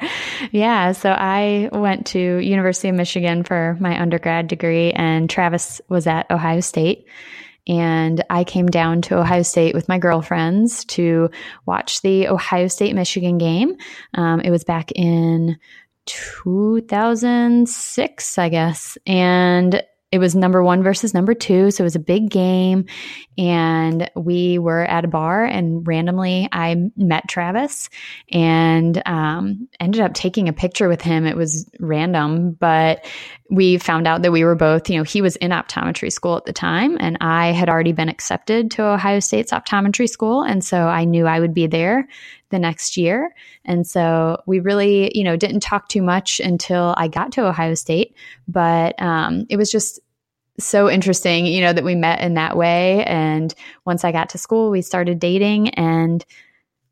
Yeah. 0.51 0.91
So 0.91 1.11
I 1.11 1.69
went 1.71 2.07
to 2.07 2.19
University 2.19 2.89
of 2.89 2.95
Michigan 2.95 3.43
for 3.43 3.77
my 3.79 3.97
undergrad 3.99 4.47
degree 4.47 4.91
and 4.91 5.27
Travis 5.29 5.81
was 5.89 6.05
at 6.07 6.29
Ohio 6.31 6.61
State. 6.61 7.05
And 7.67 8.23
I 8.29 8.45
came 8.45 8.67
down 8.67 9.01
to 9.03 9.17
Ohio 9.17 9.41
State 9.41 9.75
with 9.75 9.89
my 9.89 9.99
girlfriends 9.99 10.85
to 10.85 11.29
watch 11.65 12.01
the 12.01 12.29
Ohio 12.29 12.67
State 12.67 12.95
Michigan 12.95 13.37
game. 13.37 13.75
Um, 14.13 14.39
it 14.39 14.51
was 14.51 14.63
back 14.63 14.93
in 14.93 15.57
2006, 16.05 18.37
I 18.37 18.49
guess. 18.49 18.97
And 19.05 19.83
it 20.09 20.19
was 20.19 20.35
number 20.35 20.63
one 20.63 20.83
versus 20.83 21.13
number 21.13 21.33
two. 21.33 21.69
So 21.69 21.81
it 21.81 21.85
was 21.85 21.95
a 21.95 21.99
big 21.99 22.29
game. 22.29 22.85
And 23.37 24.09
we 24.15 24.57
were 24.57 24.83
at 24.83 25.05
a 25.05 25.07
bar, 25.07 25.45
and 25.45 25.85
randomly 25.85 26.49
I 26.51 26.89
met 26.95 27.27
Travis 27.27 27.89
and 28.31 29.01
um, 29.05 29.67
ended 29.79 30.01
up 30.01 30.13
taking 30.13 30.49
a 30.49 30.53
picture 30.53 30.87
with 30.87 31.01
him. 31.01 31.27
It 31.27 31.37
was 31.37 31.69
random, 31.79 32.53
but 32.53 33.05
we 33.51 33.77
found 33.77 34.07
out 34.07 34.23
that 34.23 34.31
we 34.31 34.43
were 34.43 34.55
both, 34.55 34.89
you 34.89 34.97
know, 34.97 35.03
he 35.03 35.21
was 35.21 35.35
in 35.35 35.51
optometry 35.51 36.11
school 36.11 36.35
at 36.37 36.45
the 36.45 36.53
time, 36.53 36.97
and 36.99 37.17
I 37.21 37.51
had 37.51 37.69
already 37.69 37.91
been 37.91 38.09
accepted 38.09 38.71
to 38.71 38.85
Ohio 38.85 39.19
State's 39.19 39.51
optometry 39.51 40.09
school. 40.09 40.41
And 40.41 40.63
so 40.63 40.87
I 40.87 41.03
knew 41.03 41.27
I 41.27 41.39
would 41.39 41.53
be 41.53 41.67
there 41.67 42.07
the 42.49 42.59
next 42.59 42.97
year. 42.97 43.33
And 43.65 43.85
so 43.85 44.41
we 44.45 44.59
really, 44.59 45.11
you 45.13 45.23
know, 45.23 45.35
didn't 45.35 45.61
talk 45.61 45.89
too 45.89 46.01
much 46.01 46.39
until 46.39 46.93
I 46.97 47.07
got 47.07 47.31
to 47.33 47.45
Ohio 47.45 47.73
State, 47.75 48.15
but 48.47 48.99
um, 49.01 49.45
it 49.49 49.57
was 49.57 49.71
just 49.71 49.99
so 50.59 50.89
interesting, 50.89 51.45
you 51.45 51.61
know, 51.61 51.73
that 51.73 51.83
we 51.83 51.95
met 51.95 52.21
in 52.21 52.33
that 52.33 52.57
way. 52.57 53.03
And 53.05 53.53
once 53.85 54.03
I 54.03 54.11
got 54.11 54.29
to 54.29 54.37
school, 54.37 54.71
we 54.71 54.81
started 54.81 55.19
dating 55.19 55.69
and, 55.71 56.25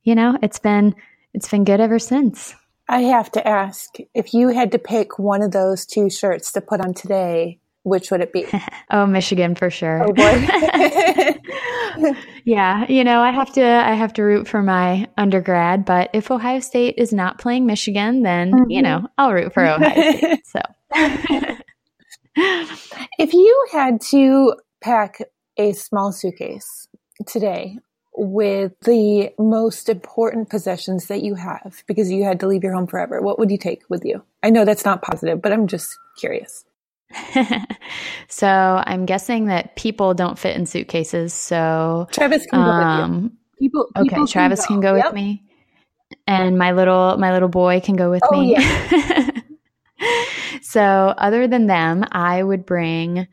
you 0.03 0.13
know, 0.13 0.37
it's 0.41 0.59
been, 0.59 0.95
it's 1.33 1.49
been 1.49 1.63
good 1.63 1.79
ever 1.79 1.99
since. 1.99 2.53
I 2.87 3.01
have 3.01 3.31
to 3.31 3.47
ask 3.47 3.95
if 4.13 4.33
you 4.33 4.49
had 4.49 4.71
to 4.73 4.79
pick 4.79 5.17
one 5.17 5.41
of 5.41 5.51
those 5.51 5.85
two 5.85 6.09
shirts 6.09 6.51
to 6.51 6.61
put 6.61 6.81
on 6.81 6.93
today, 6.93 7.59
which 7.85 8.09
would 8.09 8.19
it 8.19 8.33
be? 8.33 8.45
oh, 8.91 9.05
Michigan 9.05 9.55
for 9.55 9.69
sure. 9.69 10.03
Oh 10.03 10.11
boy. 10.11 10.43
yeah, 12.43 12.85
you 12.89 13.03
know, 13.03 13.21
I 13.21 13.31
have 13.31 13.53
to 13.53 13.63
I 13.63 13.93
have 13.93 14.11
to 14.13 14.23
root 14.23 14.47
for 14.47 14.61
my 14.61 15.07
undergrad, 15.17 15.85
but 15.85 16.09
if 16.11 16.31
Ohio 16.31 16.59
State 16.59 16.95
is 16.97 17.13
not 17.13 17.39
playing 17.39 17.65
Michigan, 17.65 18.23
then, 18.23 18.51
mm-hmm. 18.51 18.69
you 18.69 18.81
know, 18.81 19.07
I'll 19.17 19.31
root 19.31 19.53
for 19.53 19.65
Ohio 19.65 20.11
State. 20.11 20.41
So 20.45 20.61
if 23.17 23.33
you 23.33 23.67
had 23.71 24.01
to 24.09 24.55
pack 24.81 25.19
a 25.57 25.73
small 25.73 26.11
suitcase 26.11 26.87
today 27.27 27.77
with 28.17 28.73
the 28.81 29.29
most 29.37 29.89
important 29.89 30.49
possessions 30.49 31.07
that 31.07 31.21
you 31.21 31.35
have 31.35 31.83
because 31.87 32.11
you 32.11 32.23
had 32.23 32.39
to 32.39 32.47
leave 32.47 32.63
your 32.63 32.73
home 32.73 32.87
forever, 32.87 33.21
what 33.21 33.37
would 33.39 33.51
you 33.51 33.57
take 33.57 33.83
with 33.89 34.03
you? 34.05 34.23
I 34.43 34.49
know 34.49 34.65
that's 34.65 34.85
not 34.85 35.01
positive, 35.01 35.41
but 35.41 35.51
I'm 35.51 35.67
just 35.67 35.97
curious. 36.17 36.65
so 38.27 38.47
I'm 38.47 39.05
guessing 39.05 39.45
that 39.45 39.75
people 39.75 40.13
don't 40.13 40.37
fit 40.37 40.55
in 40.55 40.65
suitcases. 40.65 41.33
So 41.33 42.07
Travis 42.11 42.45
can 42.45 42.59
um, 42.59 42.65
go 42.65 42.71
with 42.71 42.79
you. 42.79 43.03
Um, 43.03 43.37
people, 43.59 43.87
people 44.03 44.23
okay, 44.23 44.31
Travis 44.31 44.65
can 44.65 44.79
go, 44.79 44.87
can 44.87 44.93
go 44.93 44.97
yep. 44.97 45.05
with 45.07 45.15
me, 45.15 45.43
and 46.27 46.57
my 46.57 46.71
little 46.71 47.17
my 47.17 47.33
little 47.33 47.49
boy 47.49 47.79
can 47.79 47.95
go 47.95 48.09
with 48.09 48.21
oh, 48.31 48.41
me. 48.41 48.53
Yeah. 48.53 49.31
so 50.61 50.81
other 50.81 51.47
than 51.47 51.67
them, 51.67 52.05
I 52.11 52.41
would 52.41 52.65
bring 52.65 53.27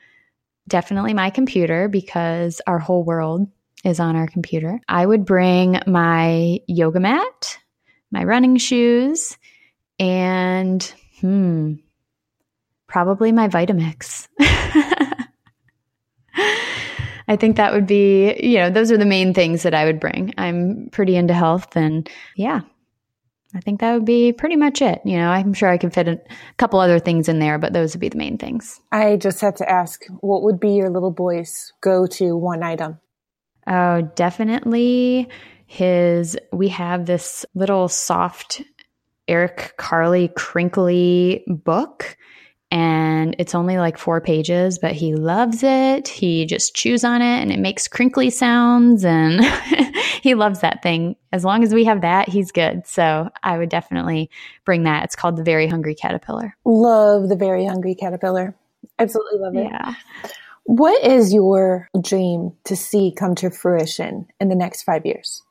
definitely 0.69 1.15
my 1.15 1.31
computer 1.31 1.89
because 1.89 2.61
our 2.67 2.79
whole 2.79 3.05
world 3.05 3.49
is 3.85 4.01
on 4.01 4.17
our 4.17 4.27
computer. 4.27 4.81
I 4.89 5.05
would 5.05 5.25
bring 5.25 5.81
my 5.87 6.61
yoga 6.67 7.01
mat, 7.01 7.59
my 8.11 8.25
running 8.25 8.57
shoes, 8.57 9.37
and 9.99 10.83
hmm, 11.21 11.75
probably 12.93 13.33
my 13.33 13.49
Vitamix. 13.49 14.29
I 17.27 17.37
think 17.37 17.57
that 17.57 17.73
would 17.73 17.87
be, 17.87 18.39
you 18.39 18.59
know, 18.59 18.69
those 18.69 18.93
are 18.93 18.99
the 18.99 19.07
main 19.07 19.33
things 19.33 19.63
that 19.63 19.73
I 19.73 19.87
would 19.87 19.99
bring. 19.99 20.35
I'm 20.37 20.91
pretty 20.93 21.17
into 21.17 21.33
health 21.33 21.75
and 21.75 22.07
yeah, 22.37 22.61
I 23.55 23.61
think 23.61 23.81
that 23.81 23.95
would 23.95 24.05
be 24.05 24.35
pretty 24.35 24.57
much 24.57 24.83
it. 24.83 25.01
You 25.07 25.17
know, 25.17 25.31
I'm 25.31 25.55
sure 25.55 25.71
I 25.71 25.79
can 25.79 25.91
fit 25.91 26.07
a 26.07 26.21
couple 26.59 26.81
other 26.81 26.99
things 26.99 27.31
in 27.31 27.39
there, 27.39 27.59
but 27.59 27.73
those 27.73 27.95
would 27.95 28.01
be 28.01 28.11
the 28.11 28.19
main 28.19 28.37
things. 28.37 28.79
I 28.93 29.17
just 29.17 29.41
had 29.41 29.57
to 29.57 29.71
ask, 29.71 30.05
what 30.21 30.43
would 30.43 30.61
be 30.61 30.73
your 30.73 30.91
little 30.91 31.13
boy's 31.13 31.73
go 31.81 32.07
to 32.09 32.37
one 32.37 32.63
item? 32.63 33.01
Oh, 33.67 34.03
definitely 34.03 35.31
his. 35.65 36.37
We 36.53 36.69
have 36.69 37.07
this 37.07 37.47
little 37.55 37.89
soft 37.89 38.61
Eric 39.29 39.75
Carle 39.79 40.29
crinkly 40.29 41.45
book 41.47 42.19
and 42.73 43.37
it's 43.39 43.55
only 43.55 43.77
like 43.77 43.99
four 43.99 44.23
pages, 44.23 44.79
but 44.79 44.93
he 44.93 45.15
loves 45.15 45.63
it. 45.63 46.09
He 46.09 46.47
just 46.47 46.75
chews 46.75 47.05
on 47.05 47.21
it 47.21 47.43
and 47.43 47.53
it 47.53 47.59
makes 47.59 47.87
crinkly 47.87 48.31
sounds 48.31 49.05
and 49.05 49.45
he 50.23 50.35
loves 50.35 50.61
that 50.61 50.83
thing. 50.83 51.15
As 51.33 51.45
long 51.45 51.63
as 51.63 51.75
we 51.75 51.85
have 51.85 52.01
that, 52.01 52.31
he's 52.31 52.51
good. 52.51 52.87
So 52.87 53.29
I 53.43 53.59
would 53.59 53.69
definitely 53.69 54.31
bring 54.65 54.85
that. 54.85 55.05
It's 55.05 55.15
called 55.15 55.37
the 55.37 55.45
Very 55.45 55.67
Hungry 55.67 55.95
Caterpillar. 55.95 56.57
Love 56.65 57.29
the 57.29 57.37
Very 57.37 57.67
Hungry 57.67 57.95
Caterpillar. 57.95 58.55
Absolutely 58.99 59.39
love 59.39 59.55
it. 59.55 59.65
Yeah. 59.71 59.95
What 60.65 61.05
is 61.05 61.35
your 61.35 61.91
dream 62.01 62.53
to 62.65 62.75
see 62.75 63.13
come 63.15 63.35
to 63.35 63.51
fruition 63.51 64.29
in 64.41 64.49
the 64.49 64.55
next 64.55 64.85
five 64.85 65.05
years? 65.05 65.43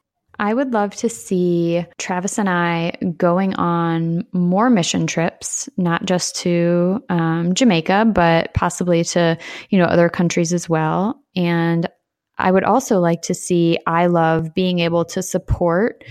I 0.41 0.55
would 0.55 0.73
love 0.73 0.95
to 0.95 1.07
see 1.07 1.85
Travis 1.99 2.39
and 2.39 2.49
I 2.49 2.93
going 3.15 3.53
on 3.53 4.25
more 4.33 4.71
mission 4.71 5.05
trips, 5.05 5.69
not 5.77 6.03
just 6.03 6.35
to 6.37 7.03
um, 7.09 7.53
Jamaica, 7.53 8.05
but 8.13 8.51
possibly 8.55 9.03
to 9.03 9.37
you 9.69 9.77
know 9.77 9.85
other 9.85 10.09
countries 10.09 10.51
as 10.51 10.67
well. 10.67 11.21
And 11.35 11.87
I 12.39 12.51
would 12.51 12.63
also 12.63 12.99
like 12.99 13.21
to 13.23 13.35
see 13.35 13.77
Eyelove 13.87 14.55
being 14.55 14.79
able 14.79 15.05
to 15.05 15.21
support 15.21 16.03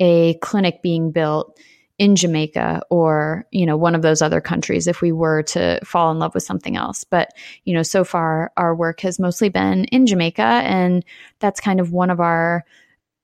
a 0.00 0.34
clinic 0.42 0.82
being 0.82 1.12
built 1.12 1.56
in 1.96 2.16
Jamaica 2.16 2.82
or, 2.90 3.46
you 3.52 3.64
know, 3.66 3.76
one 3.76 3.94
of 3.94 4.02
those 4.02 4.20
other 4.20 4.40
countries 4.40 4.88
if 4.88 5.00
we 5.00 5.12
were 5.12 5.44
to 5.44 5.80
fall 5.84 6.10
in 6.10 6.18
love 6.18 6.34
with 6.34 6.42
something 6.42 6.76
else. 6.76 7.04
But, 7.04 7.30
you 7.64 7.72
know, 7.72 7.84
so 7.84 8.04
far 8.04 8.52
our 8.56 8.74
work 8.74 9.00
has 9.00 9.20
mostly 9.20 9.48
been 9.48 9.84
in 9.86 10.06
Jamaica 10.06 10.42
and 10.42 11.04
that's 11.38 11.60
kind 11.60 11.80
of 11.80 11.92
one 11.92 12.10
of 12.10 12.20
our 12.20 12.64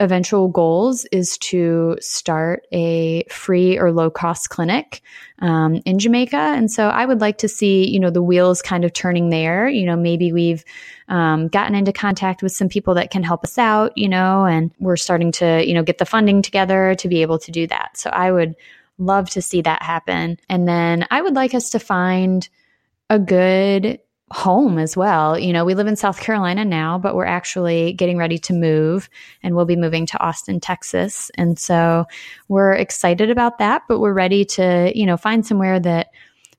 eventual 0.03 0.49
goals 0.49 1.05
is 1.13 1.39
to 1.39 1.97
start 2.01 2.67
a 2.73 3.23
free 3.31 3.79
or 3.79 3.93
low 3.93 4.11
cost 4.11 4.51
clinic 4.51 5.01
um, 5.39 5.81
in 5.87 6.01
Jamaica. 6.01 6.37
And 6.37 6.71
so 6.71 6.89
I 6.89 7.07
would 7.07 7.21
like 7.21 7.39
to 7.39 7.49
see, 7.49 7.89
you 7.89 8.01
know, 8.01 8.11
the 8.11 8.23
wheels 8.23 8.61
kind 8.61 8.85
of 8.85 8.93
turning 8.93 9.31
there. 9.31 9.69
You 9.69 9.87
know, 9.87 9.97
maybe 9.97 10.33
we've 10.33 10.65
um, 11.09 11.47
gotten 11.49 11.77
into 11.77 11.93
contact 11.93 12.43
with 12.43 12.51
some 12.51 12.69
people 12.69 12.95
that 12.95 13.13
can 13.13 13.23
help 13.23 13.45
us 13.45 13.59
out, 13.59 13.97
you 13.97 14.09
know, 14.09 14.45
and 14.45 14.73
we're 14.81 14.97
starting 14.97 15.31
to, 15.33 15.65
you 15.65 15.73
know, 15.73 15.85
get 15.85 15.99
the 15.99 16.05
funding 16.05 16.43
together 16.43 16.97
to 16.97 17.09
be 17.09 17.23
able 17.23 17.39
to 17.39 17.53
do 17.53 17.69
that. 17.69 17.97
So 17.97 18.11
I 18.11 18.33
would 18.33 18.57
love 18.99 19.31
to 19.31 19.41
see 19.41 19.63
that 19.63 19.83
happen. 19.83 20.39
And 20.49 20.67
then 20.67 21.07
I 21.13 21.23
would 21.23 21.35
like 21.35 21.55
us 21.55 21.71
to 21.71 21.79
find 21.79 22.49
a 23.09 23.21
good 23.21 24.01
home 24.33 24.79
as 24.79 24.97
well. 24.97 25.39
You 25.39 25.53
know, 25.53 25.65
we 25.65 25.75
live 25.75 25.87
in 25.87 25.97
South 25.97 26.19
Carolina 26.19 26.65
now, 26.65 26.99
but 26.99 27.15
we're 27.15 27.27
actually 27.27 27.93
getting 27.93 28.17
ready 28.17 28.39
to 28.39 28.55
move 28.55 29.09
and 29.43 29.55
we'll 29.55 29.67
be 29.67 29.77
moving 29.77 30.07
to 30.07 30.21
Austin, 30.21 30.59
Texas. 30.59 31.31
And 31.37 31.59
so 31.59 32.07
we're 32.49 32.73
excited 32.73 33.31
about 33.31 33.59
that, 33.59 33.83
but 33.89 34.01
we're 34.01 34.15
ready 34.15 34.45
to, 34.47 34.91
you 34.95 35.05
know, 35.05 35.17
find 35.17 35.45
somewhere 35.47 35.79
that 35.81 36.09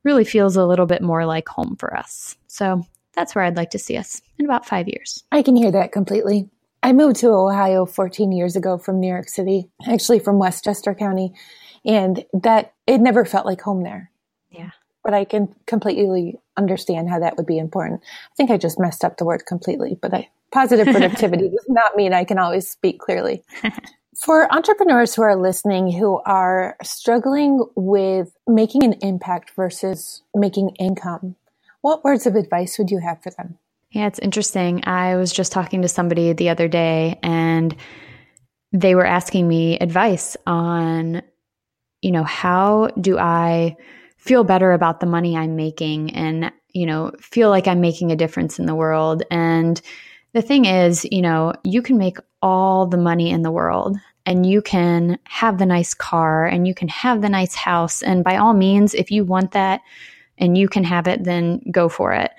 really 0.04 0.24
feels 0.24 0.56
a 0.56 0.66
little 0.66 0.86
bit 0.86 1.02
more 1.02 1.26
like 1.26 1.50
home 1.50 1.76
for 1.78 1.98
us. 1.98 2.36
So 2.48 2.86
that's 3.14 3.34
where 3.34 3.44
I'd 3.44 3.58
like 3.58 3.72
to 3.72 3.80
see 3.80 3.98
us 3.98 4.22
in 4.38 4.46
about 4.46 4.66
five 4.68 4.88
years. 4.88 5.24
I 5.32 5.42
can 5.42 5.56
hear 5.56 5.72
that 5.72 5.92
completely. 5.92 6.50
I 6.84 6.94
moved 6.94 7.18
to 7.18 7.30
Ohio 7.30 7.86
14 7.86 8.32
years 8.32 8.56
ago 8.56 8.78
from 8.78 9.00
New 9.00 9.08
York 9.08 9.30
City, 9.30 9.70
actually 9.88 10.20
from 10.20 10.38
Westchester 10.38 10.94
County, 10.94 11.34
and 11.86 12.24
that 12.34 12.74
it 12.86 13.00
never 13.00 13.26
felt 13.26 13.46
like 13.46 13.62
home 13.62 13.84
there. 13.84 14.12
Yeah 14.52 14.72
but 15.04 15.14
I 15.14 15.26
can 15.26 15.54
completely 15.66 16.40
understand 16.58 17.10
how 17.10 17.20
that 17.20 17.38
would 17.38 17.46
be 17.46 17.58
important. 17.58 18.02
I 18.04 18.36
think 18.36 18.52
I 18.52 18.58
just 18.58 18.80
messed 18.80 19.04
up 19.04 19.18
the 19.18 19.26
word 19.26 19.46
completely, 19.46 19.98
but 20.02 20.14
I, 20.14 20.30
positive 20.52 20.88
productivity 20.88 21.50
does 21.50 21.66
not 21.68 21.96
mean 21.96 22.14
I 22.14 22.24
can 22.24 22.40
always 22.40 22.70
speak 22.70 23.00
clearly. 23.00 23.44
For 24.16 24.52
entrepreneurs 24.54 25.16
who 25.16 25.24
are 25.24 25.36
listening 25.36 25.92
who 25.92 26.22
are 26.26 26.78
struggling 26.84 27.66
with 27.76 28.32
making 28.48 28.84
an 28.84 28.94
impact 29.02 29.52
versus 29.56 30.22
making 30.36 30.76
income, 30.80 31.36
what 31.82 32.04
words 32.04 32.28
of 32.28 32.36
advice 32.36 32.78
would 32.78 32.92
you 32.92 33.00
have 33.00 33.24
for 33.24 33.32
them? 33.32 33.58
Yeah, 33.90 34.08
it's 34.08 34.20
interesting. 34.20 34.84
I 34.86 35.16
was 35.16 35.34
just 35.34 35.52
talking 35.52 35.82
to 35.82 35.88
somebody 35.88 36.32
the 36.34 36.50
other 36.50 36.68
day 36.68 37.20
and 37.24 37.76
they 38.72 38.96
were 38.96 39.06
asking 39.06 39.48
me 39.48 39.78
advice 39.80 40.38
on, 40.46 41.22
you 42.02 42.12
know, 42.12 42.24
how 42.24 42.88
do 43.00 43.18
I 43.18 43.76
feel 44.24 44.46
better 44.46 44.72
about 44.72 45.02
the 45.02 45.06
money 45.06 45.36
I'm 45.36 45.58
making 45.58 46.16
and, 46.16 46.50
you 46.72 46.86
know, 46.86 47.12
feel 47.20 47.50
like 47.50 47.68
I'm 47.68 47.82
making 47.82 48.10
a 48.10 48.16
difference 48.16 48.58
in 48.58 48.66
the 48.66 48.74
world. 48.74 49.22
And 49.30 49.82
the 50.32 50.42
thing 50.42 50.64
is, 50.64 51.06
you 51.12 51.22
know, 51.22 51.54
you 51.66 51.82
can 51.82 51.98
make 51.98 52.18
all 52.42 52.88
the 52.88 52.96
money 52.96 53.32
in 53.32 53.42
the 53.42 53.52
world 53.52 53.98
and 54.26 54.46
you 54.46 54.62
can 54.62 55.20
have 55.26 55.58
the 55.58 55.66
nice 55.66 55.94
car 55.94 56.46
and 56.46 56.66
you 56.66 56.74
can 56.74 56.88
have 56.88 57.22
the 57.22 57.28
nice 57.28 57.54
house. 57.54 58.02
And 58.02 58.24
by 58.24 58.38
all 58.38 58.54
means, 58.54 58.94
if 58.94 59.12
you 59.12 59.26
want 59.26 59.52
that 59.52 59.82
and 60.38 60.58
you 60.58 60.70
can 60.70 60.86
have 60.86 61.06
it, 61.06 61.26
then 61.26 61.60
go 61.70 61.90
for 61.90 62.14
it. 62.14 62.32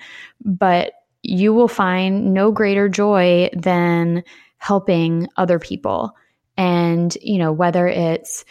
But 0.43 0.93
you 1.21 1.53
will 1.53 1.67
find 1.67 2.33
no 2.33 2.51
greater 2.51 2.89
joy 2.89 3.51
than 3.53 4.23
helping 4.57 5.27
other 5.37 5.59
people. 5.59 6.15
And, 6.57 7.15
you 7.21 7.37
know, 7.37 7.51
whether 7.51 7.87
it's 7.87 8.43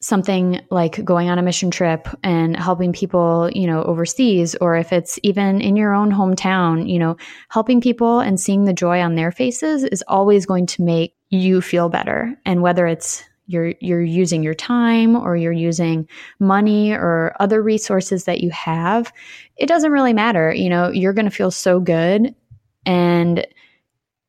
something 0.00 0.60
like 0.70 1.04
going 1.04 1.28
on 1.28 1.38
a 1.38 1.42
mission 1.42 1.70
trip 1.70 2.06
and 2.22 2.56
helping 2.56 2.92
people, 2.92 3.50
you 3.52 3.66
know, 3.66 3.82
overseas, 3.82 4.54
or 4.56 4.76
if 4.76 4.92
it's 4.92 5.18
even 5.22 5.60
in 5.60 5.76
your 5.76 5.92
own 5.92 6.12
hometown, 6.12 6.88
you 6.88 6.98
know, 6.98 7.16
helping 7.48 7.80
people 7.80 8.20
and 8.20 8.38
seeing 8.38 8.64
the 8.64 8.72
joy 8.72 9.00
on 9.00 9.16
their 9.16 9.32
faces 9.32 9.82
is 9.82 10.04
always 10.06 10.46
going 10.46 10.66
to 10.66 10.82
make 10.82 11.16
you 11.30 11.60
feel 11.60 11.88
better. 11.88 12.34
And 12.44 12.62
whether 12.62 12.86
it's 12.86 13.24
you're 13.46 13.74
you're 13.80 14.02
using 14.02 14.42
your 14.42 14.54
time 14.54 15.16
or 15.16 15.34
you're 15.34 15.52
using 15.52 16.06
money 16.38 16.92
or 16.92 17.34
other 17.40 17.62
resources 17.62 18.24
that 18.24 18.40
you 18.40 18.50
have, 18.50 19.12
it 19.56 19.66
doesn't 19.66 19.90
really 19.90 20.12
matter. 20.12 20.52
You 20.52 20.68
know, 20.68 20.90
you're 20.90 21.14
going 21.14 21.24
to 21.24 21.30
feel 21.30 21.50
so 21.50 21.80
good 21.80 22.34
and 22.86 23.46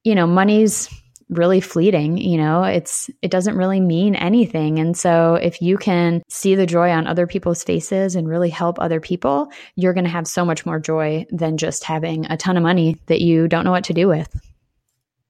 you 0.05 0.15
know, 0.15 0.25
money's 0.25 0.89
really 1.29 1.61
fleeting 1.61 2.17
you 2.17 2.37
know 2.37 2.63
it's 2.63 3.09
it 3.21 3.29
doesn't 3.29 3.55
really 3.55 3.79
mean 3.79 4.15
anything 4.15 4.79
and 4.79 4.97
so 4.97 5.35
if 5.35 5.61
you 5.61 5.77
can 5.77 6.23
see 6.27 6.55
the 6.55 6.65
joy 6.65 6.89
on 6.89 7.05
other 7.05 7.27
people's 7.27 7.63
faces 7.63 8.15
and 8.15 8.27
really 8.27 8.49
help 8.49 8.79
other 8.79 8.99
people 8.99 9.51
you're 9.75 9.93
going 9.93 10.05
to 10.05 10.09
have 10.09 10.27
so 10.27 10.43
much 10.43 10.65
more 10.65 10.79
joy 10.79 11.25
than 11.29 11.57
just 11.57 11.83
having 11.83 12.25
a 12.25 12.37
ton 12.37 12.57
of 12.57 12.63
money 12.63 12.97
that 13.05 13.21
you 13.21 13.47
don't 13.47 13.63
know 13.63 13.71
what 13.71 13.83
to 13.83 13.93
do 13.93 14.07
with 14.07 14.41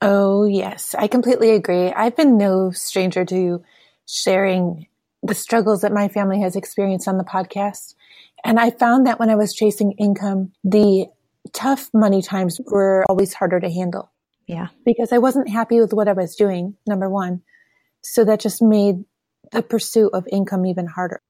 oh 0.02 0.46
yes 0.46 0.96
i 0.98 1.08
completely 1.08 1.52
agree 1.52 1.92
i've 1.92 2.16
been 2.16 2.38
no 2.38 2.72
stranger 2.72 3.26
to 3.26 3.62
sharing 4.06 4.88
the 5.24 5.36
struggles 5.36 5.82
that 5.82 5.92
my 5.92 6.08
family 6.08 6.42
has 6.42 6.56
experienced 6.56 7.08
on 7.08 7.18
the 7.18 7.24
podcast. 7.24 7.96
And 8.44 8.60
I 8.60 8.72
found 8.72 9.06
that 9.06 9.20
when 9.20 9.30
I 9.30 9.36
was 9.36 9.54
chasing 9.54 9.92
income, 9.94 10.54
the 10.64 11.08
tough 11.54 11.90
money 11.94 12.22
times 12.22 12.60
were 12.66 13.06
always 13.10 13.34
harder 13.34 13.60
to 13.60 13.70
handle. 13.70 14.12
Yeah. 14.50 14.70
Because 14.84 15.14
I 15.14 15.20
wasn't 15.20 15.48
happy 15.48 15.80
with 15.80 15.94
what 15.94 16.08
I 16.08 16.14
was 16.14 16.36
doing, 16.36 16.76
number 16.88 17.08
one. 17.08 17.44
So 18.02 18.26
that 18.26 18.40
just 18.40 18.64
made 18.64 19.06
the 19.52 19.62
pursuit 19.62 20.10
of 20.12 20.28
income 20.32 20.66
even 20.66 20.88
harder. 20.88 21.22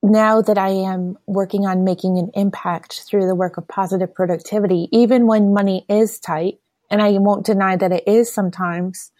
Now 0.00 0.42
that 0.42 0.58
I 0.58 0.68
am 0.68 1.18
working 1.26 1.66
on 1.66 1.82
making 1.82 2.18
an 2.18 2.30
impact 2.34 3.02
through 3.02 3.26
the 3.26 3.34
work 3.34 3.56
of 3.56 3.66
positive 3.66 4.14
productivity, 4.14 4.88
even 4.92 5.26
when 5.26 5.52
money 5.52 5.84
is 5.88 6.20
tight, 6.20 6.60
and 6.88 7.02
I 7.02 7.10
won't 7.18 7.44
deny 7.44 7.74
that 7.74 7.90
it 7.90 8.04
is 8.06 8.32
sometimes, 8.32 9.10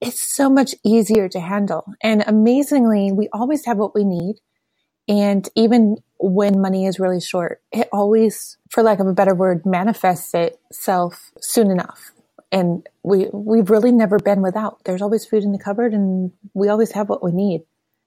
it's 0.00 0.34
so 0.34 0.48
much 0.48 0.74
easier 0.82 1.28
to 1.28 1.40
handle. 1.40 1.84
And 2.02 2.24
amazingly, 2.26 3.12
we 3.12 3.28
always 3.30 3.66
have 3.66 3.76
what 3.76 3.94
we 3.94 4.04
need. 4.04 4.36
And 5.06 5.46
even 5.54 5.96
when 6.18 6.62
money 6.62 6.86
is 6.86 6.98
really 6.98 7.20
short, 7.20 7.60
it 7.72 7.90
always, 7.92 8.56
for 8.70 8.82
lack 8.82 9.00
of 9.00 9.06
a 9.06 9.12
better 9.12 9.34
word, 9.34 9.66
manifests 9.66 10.32
itself 10.32 11.30
soon 11.42 11.70
enough. 11.70 12.12
And 12.52 12.86
we, 13.02 13.28
we've 13.32 13.70
really 13.70 13.92
never 13.92 14.18
been 14.18 14.42
without. 14.42 14.84
There's 14.84 15.02
always 15.02 15.26
food 15.26 15.42
in 15.42 15.52
the 15.52 15.58
cupboard 15.58 15.92
and 15.92 16.32
we 16.54 16.68
always 16.68 16.92
have 16.92 17.08
what 17.08 17.22
we 17.22 17.32
need. 17.32 17.62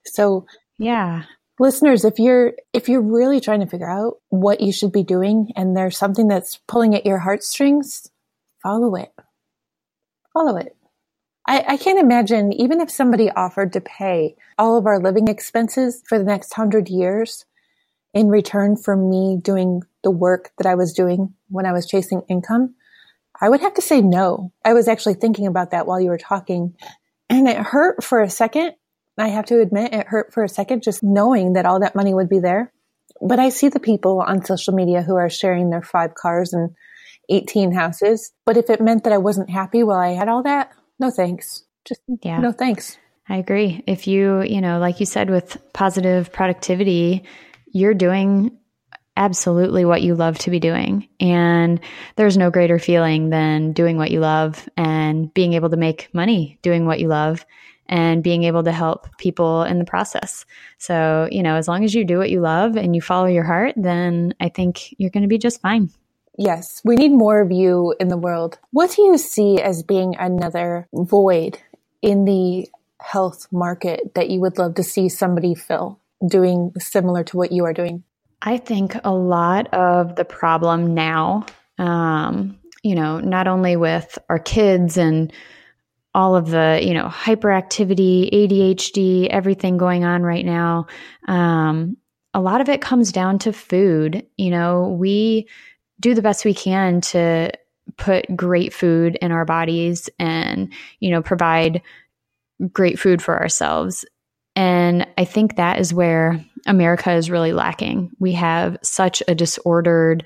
So 0.06 0.46
yeah, 0.78 1.24
listeners, 1.58 2.04
if 2.04 2.18
you're, 2.18 2.54
if 2.72 2.88
you're 2.88 3.02
really 3.02 3.40
trying 3.40 3.60
to 3.60 3.66
figure 3.66 3.90
out 3.90 4.16
what 4.30 4.60
you 4.60 4.72
should 4.72 4.92
be 4.92 5.02
doing 5.02 5.52
and 5.56 5.76
there's 5.76 5.98
something 5.98 6.26
that's 6.26 6.58
pulling 6.66 6.94
at 6.94 7.04
your 7.04 7.18
heartstrings, 7.18 8.10
follow 8.62 8.94
it. 8.94 9.12
Follow 10.32 10.56
it. 10.56 10.76
I, 11.46 11.64
I, 11.68 11.76
can't 11.76 11.98
imagine, 11.98 12.52
even 12.52 12.80
if 12.80 12.90
somebody 12.90 13.30
offered 13.30 13.72
to 13.72 13.80
pay 13.80 14.36
all 14.58 14.76
of 14.76 14.86
our 14.86 15.00
living 15.00 15.28
expenses 15.28 16.02
for 16.06 16.18
the 16.18 16.24
next 16.24 16.52
hundred 16.54 16.88
years 16.88 17.44
in 18.14 18.28
return 18.28 18.76
for 18.76 18.96
me 18.96 19.38
doing 19.42 19.82
the 20.02 20.10
work 20.10 20.50
that 20.58 20.66
I 20.66 20.74
was 20.74 20.92
doing 20.92 21.34
when 21.48 21.66
I 21.66 21.72
was 21.72 21.86
chasing 21.86 22.22
income, 22.28 22.74
I 23.40 23.48
would 23.48 23.60
have 23.60 23.74
to 23.74 23.82
say 23.82 24.00
no. 24.00 24.52
I 24.64 24.74
was 24.74 24.88
actually 24.88 25.14
thinking 25.14 25.46
about 25.46 25.70
that 25.70 25.86
while 25.86 26.00
you 26.00 26.10
were 26.10 26.18
talking 26.18 26.74
and 27.28 27.48
it 27.48 27.56
hurt 27.56 28.04
for 28.04 28.20
a 28.20 28.28
second. 28.28 28.72
I 29.16 29.28
have 29.28 29.46
to 29.46 29.60
admit 29.60 29.92
it 29.92 30.06
hurt 30.06 30.32
for 30.32 30.42
a 30.42 30.48
second 30.48 30.82
just 30.82 31.02
knowing 31.02 31.54
that 31.54 31.66
all 31.66 31.80
that 31.80 31.94
money 31.94 32.14
would 32.14 32.28
be 32.28 32.40
there. 32.40 32.72
But 33.20 33.38
I 33.38 33.50
see 33.50 33.68
the 33.68 33.80
people 33.80 34.22
on 34.26 34.44
social 34.44 34.74
media 34.74 35.02
who 35.02 35.16
are 35.16 35.28
sharing 35.28 35.70
their 35.70 35.82
five 35.82 36.14
cars 36.14 36.52
and 36.52 36.70
18 37.28 37.72
houses. 37.72 38.32
But 38.46 38.56
if 38.56 38.70
it 38.70 38.80
meant 38.80 39.04
that 39.04 39.12
I 39.12 39.18
wasn't 39.18 39.50
happy 39.50 39.82
while 39.82 39.98
I 39.98 40.10
had 40.10 40.28
all 40.28 40.42
that, 40.42 40.70
no 40.98 41.10
thanks. 41.10 41.64
Just 41.84 42.00
yeah. 42.22 42.38
no 42.38 42.52
thanks. 42.52 42.98
I 43.28 43.36
agree. 43.36 43.84
If 43.86 44.06
you, 44.06 44.42
you 44.42 44.60
know, 44.60 44.78
like 44.78 45.00
you 45.00 45.06
said 45.06 45.30
with 45.30 45.56
positive 45.72 46.32
productivity, 46.32 47.24
you're 47.72 47.94
doing 47.94 48.58
absolutely 49.16 49.84
what 49.84 50.02
you 50.02 50.14
love 50.14 50.38
to 50.38 50.50
be 50.50 50.60
doing. 50.60 51.08
And 51.18 51.80
there's 52.16 52.36
no 52.36 52.50
greater 52.50 52.78
feeling 52.78 53.30
than 53.30 53.72
doing 53.72 53.96
what 53.96 54.10
you 54.10 54.20
love 54.20 54.68
and 54.76 55.32
being 55.34 55.52
able 55.52 55.70
to 55.70 55.76
make 55.76 56.08
money 56.12 56.58
doing 56.62 56.86
what 56.86 57.00
you 57.00 57.08
love 57.08 57.44
and 57.86 58.22
being 58.22 58.44
able 58.44 58.62
to 58.62 58.72
help 58.72 59.08
people 59.18 59.64
in 59.64 59.78
the 59.78 59.84
process. 59.84 60.46
So, 60.78 61.28
you 61.30 61.42
know, 61.42 61.56
as 61.56 61.66
long 61.66 61.84
as 61.84 61.92
you 61.92 62.04
do 62.04 62.18
what 62.18 62.30
you 62.30 62.40
love 62.40 62.76
and 62.76 62.94
you 62.94 63.02
follow 63.02 63.26
your 63.26 63.44
heart, 63.44 63.74
then 63.76 64.32
I 64.40 64.48
think 64.48 64.94
you're 64.98 65.10
going 65.10 65.24
to 65.24 65.28
be 65.28 65.38
just 65.38 65.60
fine. 65.60 65.90
Yes, 66.38 66.80
we 66.84 66.94
need 66.94 67.10
more 67.10 67.40
of 67.40 67.50
you 67.50 67.94
in 68.00 68.08
the 68.08 68.16
world. 68.16 68.58
What 68.70 68.92
do 68.92 69.02
you 69.02 69.18
see 69.18 69.60
as 69.60 69.82
being 69.82 70.16
another 70.16 70.88
void 70.94 71.58
in 72.00 72.24
the 72.24 72.68
health 73.00 73.48
market 73.50 74.14
that 74.14 74.30
you 74.30 74.40
would 74.40 74.56
love 74.56 74.76
to 74.76 74.82
see 74.82 75.08
somebody 75.08 75.54
fill 75.54 75.98
doing 76.26 76.72
similar 76.78 77.24
to 77.24 77.36
what 77.36 77.52
you 77.52 77.64
are 77.64 77.72
doing? 77.72 78.04
I 78.42 78.56
think 78.56 78.96
a 79.04 79.12
lot 79.12 79.72
of 79.74 80.16
the 80.16 80.24
problem 80.24 80.94
now, 80.94 81.46
um, 81.78 82.58
you 82.82 82.94
know, 82.94 83.20
not 83.20 83.46
only 83.46 83.76
with 83.76 84.18
our 84.28 84.38
kids 84.38 84.96
and 84.96 85.32
all 86.14 86.34
of 86.34 86.50
the, 86.50 86.80
you 86.82 86.94
know, 86.94 87.06
hyperactivity, 87.06 88.30
ADHD, 88.32 89.28
everything 89.28 89.76
going 89.76 90.04
on 90.04 90.22
right 90.22 90.44
now, 90.44 90.86
um, 91.28 91.96
a 92.32 92.40
lot 92.40 92.60
of 92.60 92.68
it 92.68 92.80
comes 92.80 93.12
down 93.12 93.38
to 93.40 93.52
food. 93.52 94.26
You 94.36 94.50
know, 94.50 94.96
we 94.98 95.48
do 96.00 96.14
the 96.14 96.22
best 96.22 96.44
we 96.44 96.54
can 96.54 97.00
to 97.02 97.52
put 97.96 98.34
great 98.34 98.72
food 98.72 99.16
in 99.20 99.32
our 99.32 99.44
bodies 99.44 100.08
and, 100.18 100.72
you 101.00 101.10
know, 101.10 101.22
provide 101.22 101.82
great 102.72 102.98
food 102.98 103.22
for 103.22 103.38
ourselves. 103.38 104.04
And 104.56 105.06
I 105.16 105.24
think 105.24 105.56
that 105.56 105.78
is 105.78 105.94
where 105.94 106.44
America 106.66 107.12
is 107.12 107.30
really 107.30 107.52
lacking. 107.52 108.10
We 108.18 108.32
have 108.32 108.76
such 108.82 109.22
a 109.28 109.34
disordered, 109.34 110.24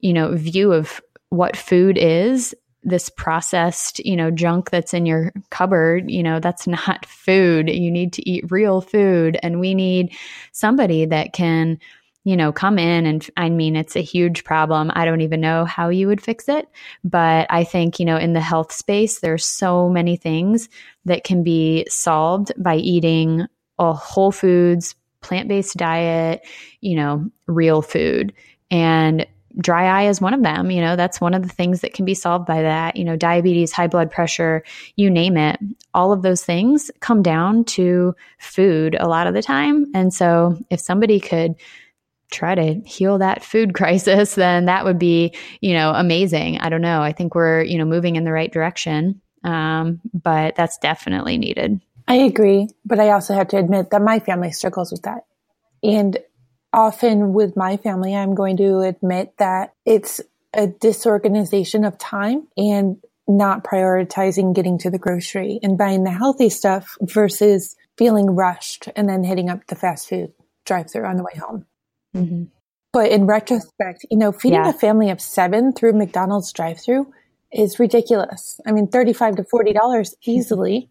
you 0.00 0.12
know, 0.12 0.34
view 0.36 0.72
of 0.72 1.00
what 1.30 1.56
food 1.56 1.98
is. 1.98 2.54
This 2.82 3.08
processed, 3.08 3.98
you 4.04 4.14
know, 4.14 4.30
junk 4.30 4.70
that's 4.70 4.92
in 4.92 5.06
your 5.06 5.32
cupboard, 5.50 6.10
you 6.10 6.22
know, 6.22 6.38
that's 6.38 6.66
not 6.66 7.06
food. 7.06 7.68
You 7.70 7.90
need 7.90 8.12
to 8.14 8.28
eat 8.28 8.50
real 8.50 8.80
food. 8.80 9.38
And 9.42 9.58
we 9.58 9.74
need 9.74 10.14
somebody 10.52 11.06
that 11.06 11.32
can, 11.32 11.78
you 12.24 12.36
know, 12.36 12.52
come 12.52 12.78
in 12.78 13.06
and 13.06 13.28
I 13.36 13.48
mean, 13.48 13.74
it's 13.74 13.96
a 13.96 14.02
huge 14.02 14.44
problem. 14.44 14.90
I 14.94 15.04
don't 15.04 15.22
even 15.22 15.40
know 15.40 15.64
how 15.64 15.88
you 15.88 16.06
would 16.08 16.22
fix 16.22 16.48
it. 16.48 16.68
But 17.02 17.46
I 17.50 17.64
think, 17.64 17.98
you 17.98 18.06
know, 18.06 18.16
in 18.16 18.34
the 18.34 18.40
health 18.40 18.72
space, 18.72 19.20
there's 19.20 19.44
so 19.44 19.88
many 19.88 20.16
things 20.16 20.68
that 21.06 21.24
can 21.24 21.42
be 21.42 21.86
solved 21.88 22.52
by 22.56 22.76
eating 22.76 23.46
a 23.78 23.92
whole 23.92 24.32
foods, 24.32 24.94
plant 25.20 25.48
based 25.48 25.76
diet, 25.76 26.46
you 26.80 26.96
know, 26.96 27.30
real 27.46 27.82
food. 27.82 28.32
And 28.70 29.26
dry 29.58 29.86
eye 29.86 30.08
is 30.08 30.20
one 30.20 30.34
of 30.34 30.42
them. 30.42 30.70
You 30.70 30.80
know, 30.80 30.96
that's 30.96 31.20
one 31.20 31.34
of 31.34 31.42
the 31.42 31.48
things 31.48 31.80
that 31.80 31.94
can 31.94 32.04
be 32.04 32.14
solved 32.14 32.46
by 32.46 32.62
that. 32.62 32.96
You 32.96 33.04
know, 33.04 33.16
diabetes, 33.16 33.72
high 33.72 33.86
blood 33.86 34.10
pressure, 34.10 34.62
you 34.96 35.10
name 35.10 35.36
it. 35.36 35.58
All 35.92 36.12
of 36.12 36.22
those 36.22 36.44
things 36.44 36.90
come 37.00 37.22
down 37.22 37.64
to 37.64 38.14
food 38.38 38.96
a 38.98 39.08
lot 39.08 39.26
of 39.26 39.34
the 39.34 39.42
time. 39.42 39.86
And 39.94 40.12
so 40.12 40.58
if 40.70 40.80
somebody 40.80 41.20
could, 41.20 41.54
try 42.32 42.54
to 42.54 42.80
heal 42.80 43.18
that 43.18 43.44
food 43.44 43.74
crisis, 43.74 44.34
then 44.34 44.66
that 44.66 44.84
would 44.84 44.98
be, 44.98 45.32
you 45.60 45.72
know, 45.72 45.92
amazing. 45.94 46.58
I 46.58 46.68
don't 46.68 46.82
know. 46.82 47.00
I 47.00 47.12
think 47.12 47.34
we're, 47.34 47.62
you 47.62 47.78
know, 47.78 47.84
moving 47.84 48.16
in 48.16 48.24
the 48.24 48.32
right 48.32 48.52
direction. 48.52 49.20
Um, 49.44 50.00
but 50.12 50.56
that's 50.56 50.78
definitely 50.78 51.38
needed. 51.38 51.80
I 52.06 52.16
agree. 52.16 52.68
But 52.84 53.00
I 53.00 53.10
also 53.10 53.34
have 53.34 53.48
to 53.48 53.58
admit 53.58 53.90
that 53.90 54.02
my 54.02 54.18
family 54.18 54.52
struggles 54.52 54.92
with 54.92 55.02
that. 55.02 55.24
And 55.82 56.18
often 56.72 57.32
with 57.32 57.56
my 57.56 57.76
family, 57.76 58.14
I'm 58.14 58.34
going 58.34 58.56
to 58.58 58.80
admit 58.80 59.34
that 59.38 59.74
it's 59.84 60.20
a 60.52 60.66
disorganization 60.66 61.84
of 61.84 61.98
time 61.98 62.46
and 62.56 62.98
not 63.26 63.64
prioritizing 63.64 64.54
getting 64.54 64.78
to 64.78 64.90
the 64.90 64.98
grocery 64.98 65.58
and 65.62 65.78
buying 65.78 66.04
the 66.04 66.10
healthy 66.10 66.50
stuff 66.50 66.96
versus 67.00 67.76
feeling 67.96 68.26
rushed 68.26 68.88
and 68.96 69.08
then 69.08 69.24
hitting 69.24 69.48
up 69.48 69.66
the 69.66 69.74
fast 69.74 70.08
food 70.08 70.32
drive 70.64 70.90
through 70.90 71.06
on 71.06 71.16
the 71.16 71.22
way 71.22 71.38
home. 71.38 71.66
Mm-hmm. 72.14 72.44
But 72.92 73.10
in 73.10 73.26
retrospect, 73.26 74.06
you 74.10 74.16
know, 74.16 74.30
feeding 74.32 74.64
yeah. 74.64 74.70
a 74.70 74.72
family 74.72 75.10
of 75.10 75.20
seven 75.20 75.72
through 75.72 75.94
McDonald's 75.94 76.52
drive 76.52 76.80
through 76.80 77.12
is 77.52 77.78
ridiculous. 77.78 78.60
I 78.66 78.72
mean, 78.72 78.88
35 78.88 79.36
to 79.36 79.42
$40 79.42 79.74
mm-hmm. 79.74 80.12
easily, 80.30 80.90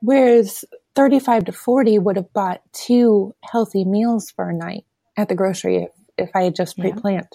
whereas 0.00 0.64
35 0.94 1.46
to 1.46 1.52
40 1.52 1.98
would 1.98 2.16
have 2.16 2.32
bought 2.32 2.62
two 2.72 3.34
healthy 3.42 3.84
meals 3.84 4.30
for 4.30 4.48
a 4.48 4.54
night 4.54 4.84
at 5.16 5.28
the 5.28 5.34
grocery 5.34 5.84
if, 5.84 5.90
if 6.18 6.30
I 6.34 6.42
had 6.44 6.54
just 6.54 6.78
pre-planned. 6.78 7.28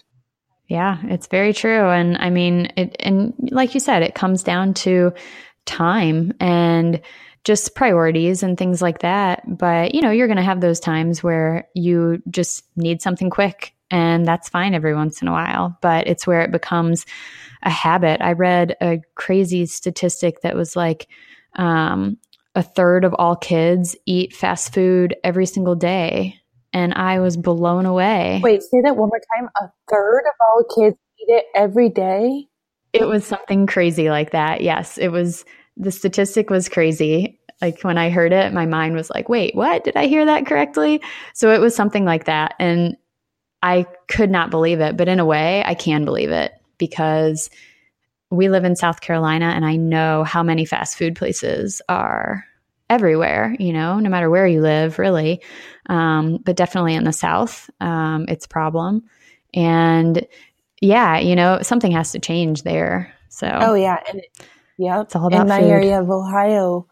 Yeah, 0.67 0.97
it's 1.03 1.27
very 1.27 1.53
true. 1.53 1.89
And 1.89 2.17
I 2.17 2.29
mean, 2.29 2.71
it, 2.75 2.95
and 2.99 3.33
like 3.51 3.73
you 3.73 3.79
said, 3.79 4.01
it 4.01 4.15
comes 4.15 4.43
down 4.43 4.73
to 4.75 5.13
time 5.65 6.33
and 6.39 7.01
just 7.43 7.75
priorities 7.75 8.41
and 8.41 8.57
things 8.57 8.81
like 8.81 8.99
that. 8.99 9.43
But, 9.47 9.93
you 9.93 10.01
know, 10.01 10.09
you're 10.09 10.27
going 10.27 10.37
to 10.37 10.43
have 10.43 10.61
those 10.61 10.79
times 10.79 11.21
where 11.21 11.67
you 11.75 12.21
just 12.29 12.63
need 12.75 13.01
something 13.01 13.29
quick 13.29 13.75
and 13.91 14.25
that's 14.25 14.49
fine 14.49 14.73
every 14.73 14.95
once 14.95 15.21
in 15.21 15.27
a 15.27 15.31
while, 15.31 15.77
but 15.81 16.07
it's 16.07 16.25
where 16.25 16.41
it 16.41 16.51
becomes 16.51 17.05
a 17.61 17.69
habit. 17.69 18.21
I 18.21 18.33
read 18.33 18.75
a 18.81 19.01
crazy 19.13 19.67
statistic 19.67 20.41
that 20.41 20.55
was 20.55 20.75
like, 20.75 21.07
um, 21.55 22.17
a 22.55 22.63
third 22.63 23.03
of 23.03 23.13
all 23.13 23.35
kids 23.35 23.95
eat 24.05 24.35
fast 24.35 24.73
food 24.73 25.15
every 25.23 25.45
single 25.45 25.75
day. 25.75 26.39
And 26.73 26.93
I 26.93 27.19
was 27.19 27.37
blown 27.37 27.85
away. 27.85 28.41
Wait, 28.43 28.61
say 28.61 28.81
that 28.83 28.97
one 28.97 29.09
more 29.09 29.21
time. 29.35 29.49
A 29.61 29.71
third 29.89 30.23
of 30.27 30.33
all 30.41 30.63
kids 30.75 30.97
eat 31.19 31.31
it 31.31 31.45
every 31.55 31.89
day? 31.89 32.47
It 32.93 33.07
was 33.07 33.25
something 33.25 33.67
crazy 33.67 34.09
like 34.09 34.31
that. 34.31 34.61
Yes, 34.61 34.97
it 34.97 35.09
was 35.09 35.45
the 35.77 35.91
statistic 35.91 36.49
was 36.49 36.69
crazy. 36.69 37.39
Like 37.61 37.81
when 37.81 37.97
I 37.97 38.09
heard 38.09 38.33
it, 38.33 38.53
my 38.53 38.65
mind 38.65 38.95
was 38.95 39.09
like, 39.09 39.29
wait, 39.29 39.55
what? 39.55 39.83
Did 39.83 39.95
I 39.95 40.07
hear 40.07 40.25
that 40.25 40.45
correctly? 40.45 41.01
So 41.33 41.53
it 41.53 41.61
was 41.61 41.75
something 41.75 42.05
like 42.05 42.25
that. 42.25 42.55
And 42.59 42.97
I 43.61 43.85
could 44.07 44.29
not 44.29 44.49
believe 44.49 44.79
it. 44.79 44.97
But 44.97 45.07
in 45.07 45.19
a 45.19 45.25
way, 45.25 45.63
I 45.65 45.73
can 45.73 46.05
believe 46.05 46.31
it 46.31 46.53
because 46.77 47.49
we 48.31 48.49
live 48.49 48.63
in 48.63 48.75
South 48.75 49.01
Carolina 49.01 49.45
and 49.45 49.65
I 49.65 49.75
know 49.75 50.23
how 50.23 50.43
many 50.43 50.65
fast 50.65 50.97
food 50.97 51.15
places 51.15 51.81
are 51.87 52.45
everywhere, 52.89 53.55
you 53.59 53.73
know, 53.73 53.99
no 53.99 54.09
matter 54.09 54.29
where 54.29 54.47
you 54.47 54.61
live, 54.61 54.99
really. 54.99 55.41
Um, 55.87 56.37
but 56.43 56.55
definitely 56.55 56.95
in 56.95 57.03
the 57.03 57.13
South, 57.13 57.69
um, 57.79 58.25
it's 58.27 58.45
a 58.45 58.49
problem. 58.49 59.03
And 59.53 60.25
yeah, 60.81 61.17
you 61.17 61.35
know, 61.35 61.59
something 61.61 61.91
has 61.91 62.11
to 62.11 62.19
change 62.19 62.63
there. 62.63 63.13
So, 63.29 63.47
oh, 63.51 63.73
yeah. 63.73 64.01
And 64.09 64.21
yeah, 64.77 65.01
it's 65.01 65.15
all 65.15 65.27
about 65.27 65.41
in 65.41 65.47
my 65.47 65.61
food. 65.61 65.69
area 65.69 66.01
of 66.01 66.09
Ohio. 66.09 66.87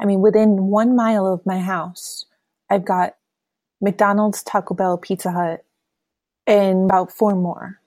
I 0.00 0.06
mean, 0.06 0.20
within 0.20 0.64
one 0.64 0.96
mile 0.96 1.26
of 1.26 1.44
my 1.46 1.58
house, 1.58 2.24
I've 2.70 2.84
got 2.84 3.16
McDonald's, 3.80 4.42
Taco 4.42 4.74
Bell, 4.74 4.98
Pizza 4.98 5.30
Hut, 5.30 5.64
and 6.46 6.86
about 6.86 7.12
four 7.12 7.34
more. 7.34 7.80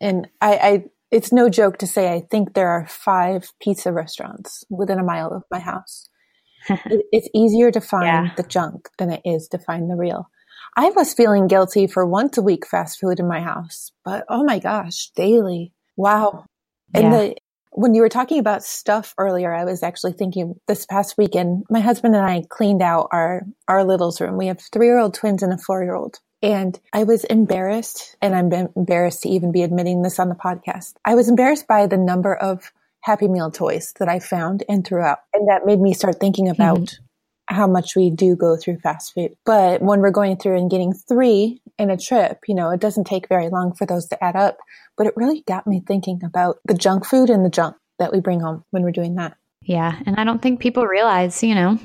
And 0.00 0.28
I, 0.40 0.56
I 0.56 0.84
it's 1.14 1.32
no 1.32 1.48
joke 1.48 1.78
to 1.78 1.86
say 1.86 2.12
I 2.12 2.22
think 2.30 2.54
there 2.54 2.68
are 2.68 2.86
five 2.88 3.50
pizza 3.60 3.92
restaurants 3.92 4.64
within 4.68 4.98
a 4.98 5.04
mile 5.04 5.32
of 5.32 5.44
my 5.50 5.60
house. 5.60 6.08
it's 7.12 7.28
easier 7.34 7.70
to 7.70 7.80
find 7.80 8.06
Yeah. 8.06 8.34
the 8.36 8.42
junk 8.42 8.88
than 8.98 9.10
it 9.10 9.22
is 9.24 9.48
to 9.48 9.58
find 9.58 9.88
the 9.90 9.96
real. 9.96 10.28
I 10.76 10.90
was 10.90 11.14
feeling 11.14 11.46
guilty 11.46 11.86
for 11.86 12.04
once 12.04 12.36
a 12.36 12.42
week 12.42 12.66
fast 12.66 12.98
food 12.98 13.20
in 13.20 13.28
my 13.28 13.40
house, 13.40 13.92
but 14.04 14.24
oh 14.28 14.42
my 14.44 14.58
gosh, 14.58 15.10
daily. 15.14 15.72
Wow. 15.96 16.46
And 16.94 17.04
Yeah. 17.04 17.10
the 17.18 17.34
when 17.76 17.92
you 17.94 18.02
were 18.02 18.08
talking 18.08 18.38
about 18.38 18.62
stuff 18.62 19.14
earlier, 19.18 19.52
I 19.52 19.64
was 19.64 19.82
actually 19.82 20.12
thinking 20.12 20.54
this 20.68 20.86
past 20.86 21.16
weekend, 21.18 21.64
my 21.68 21.80
husband 21.80 22.14
and 22.14 22.24
I 22.24 22.44
cleaned 22.48 22.82
out 22.82 23.08
our 23.12 23.42
our 23.68 23.84
littles 23.84 24.20
room. 24.20 24.36
We 24.36 24.46
have 24.48 24.60
three 24.72 24.86
year 24.86 24.98
old 24.98 25.14
twins 25.14 25.42
and 25.42 25.52
a 25.52 25.58
four 25.58 25.82
year 25.82 25.94
old. 25.94 26.18
And 26.44 26.78
I 26.92 27.04
was 27.04 27.24
embarrassed, 27.24 28.16
and 28.20 28.36
I'm 28.36 28.52
embarrassed 28.76 29.22
to 29.22 29.30
even 29.30 29.50
be 29.50 29.62
admitting 29.62 30.02
this 30.02 30.18
on 30.18 30.28
the 30.28 30.34
podcast. 30.34 30.92
I 31.02 31.14
was 31.14 31.30
embarrassed 31.30 31.66
by 31.66 31.86
the 31.86 31.96
number 31.96 32.36
of 32.36 32.70
Happy 33.00 33.28
Meal 33.28 33.50
toys 33.50 33.94
that 33.98 34.10
I 34.10 34.18
found 34.18 34.62
and 34.68 34.86
threw 34.86 35.00
out. 35.00 35.20
And 35.32 35.48
that 35.48 35.64
made 35.64 35.80
me 35.80 35.94
start 35.94 36.20
thinking 36.20 36.44
mm-hmm. 36.44 36.60
about 36.60 36.98
how 37.46 37.66
much 37.66 37.96
we 37.96 38.10
do 38.10 38.36
go 38.36 38.58
through 38.58 38.80
fast 38.80 39.14
food. 39.14 39.34
But 39.46 39.80
when 39.80 40.00
we're 40.00 40.10
going 40.10 40.36
through 40.36 40.58
and 40.58 40.70
getting 40.70 40.92
three 40.92 41.62
in 41.78 41.88
a 41.88 41.96
trip, 41.96 42.40
you 42.46 42.54
know, 42.54 42.68
it 42.72 42.80
doesn't 42.80 43.04
take 43.06 43.26
very 43.26 43.48
long 43.48 43.74
for 43.74 43.86
those 43.86 44.06
to 44.08 44.22
add 44.22 44.36
up. 44.36 44.58
But 44.98 45.06
it 45.06 45.14
really 45.16 45.44
got 45.46 45.66
me 45.66 45.82
thinking 45.86 46.20
about 46.22 46.58
the 46.66 46.74
junk 46.74 47.06
food 47.06 47.30
and 47.30 47.42
the 47.42 47.50
junk 47.50 47.74
that 47.98 48.12
we 48.12 48.20
bring 48.20 48.40
home 48.40 48.64
when 48.70 48.82
we're 48.82 48.92
doing 48.92 49.14
that. 49.14 49.34
Yeah. 49.62 49.98
And 50.04 50.16
I 50.16 50.24
don't 50.24 50.42
think 50.42 50.60
people 50.60 50.84
realize, 50.84 51.42
you 51.42 51.54
know, 51.54 51.78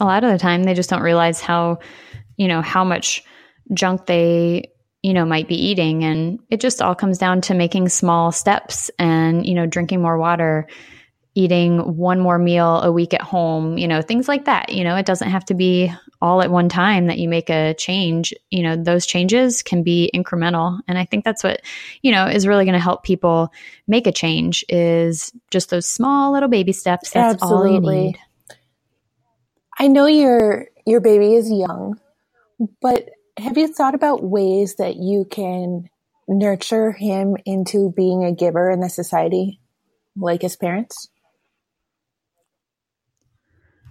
a 0.00 0.04
lot 0.04 0.22
of 0.22 0.30
the 0.30 0.38
time 0.38 0.62
they 0.62 0.74
just 0.74 0.90
don't 0.90 1.02
realize 1.02 1.40
how, 1.40 1.80
you 2.36 2.46
know, 2.46 2.62
how 2.62 2.84
much 2.84 3.24
junk 3.72 4.06
they, 4.06 4.70
you 5.02 5.12
know, 5.12 5.24
might 5.24 5.48
be 5.48 5.56
eating. 5.56 6.04
And 6.04 6.40
it 6.50 6.60
just 6.60 6.82
all 6.82 6.94
comes 6.94 7.18
down 7.18 7.40
to 7.42 7.54
making 7.54 7.88
small 7.88 8.32
steps 8.32 8.90
and, 8.98 9.46
you 9.46 9.54
know, 9.54 9.66
drinking 9.66 10.02
more 10.02 10.18
water, 10.18 10.66
eating 11.34 11.96
one 11.96 12.20
more 12.20 12.38
meal 12.38 12.80
a 12.82 12.92
week 12.92 13.12
at 13.12 13.20
home, 13.20 13.76
you 13.76 13.88
know, 13.88 14.00
things 14.00 14.28
like 14.28 14.44
that. 14.44 14.70
You 14.70 14.84
know, 14.84 14.96
it 14.96 15.06
doesn't 15.06 15.30
have 15.30 15.44
to 15.46 15.54
be 15.54 15.92
all 16.22 16.40
at 16.40 16.50
one 16.50 16.68
time 16.68 17.06
that 17.06 17.18
you 17.18 17.28
make 17.28 17.50
a 17.50 17.74
change. 17.74 18.32
You 18.50 18.62
know, 18.62 18.76
those 18.76 19.04
changes 19.04 19.62
can 19.62 19.82
be 19.82 20.10
incremental. 20.14 20.80
And 20.88 20.96
I 20.96 21.04
think 21.04 21.24
that's 21.24 21.42
what, 21.42 21.60
you 22.02 22.12
know, 22.12 22.26
is 22.26 22.46
really 22.46 22.64
going 22.64 22.74
to 22.74 22.80
help 22.80 23.02
people 23.02 23.52
make 23.86 24.06
a 24.06 24.12
change 24.12 24.64
is 24.68 25.32
just 25.50 25.70
those 25.70 25.86
small 25.88 26.32
little 26.32 26.48
baby 26.48 26.72
steps. 26.72 27.10
That's 27.10 27.42
all 27.42 27.66
you 27.66 27.76
Absolutely. 27.76 28.04
need. 28.06 28.18
I 29.78 29.88
know 29.88 30.06
your 30.06 30.68
your 30.86 31.00
baby 31.00 31.34
is 31.34 31.50
young, 31.50 32.00
but 32.80 33.10
have 33.36 33.58
you 33.58 33.68
thought 33.68 33.94
about 33.94 34.22
ways 34.22 34.76
that 34.76 34.96
you 34.96 35.24
can 35.28 35.88
nurture 36.28 36.92
him 36.92 37.36
into 37.44 37.92
being 37.94 38.24
a 38.24 38.32
giver 38.32 38.70
in 38.70 38.80
the 38.80 38.88
society 38.88 39.60
like 40.16 40.42
his 40.42 40.56
parents? 40.56 41.08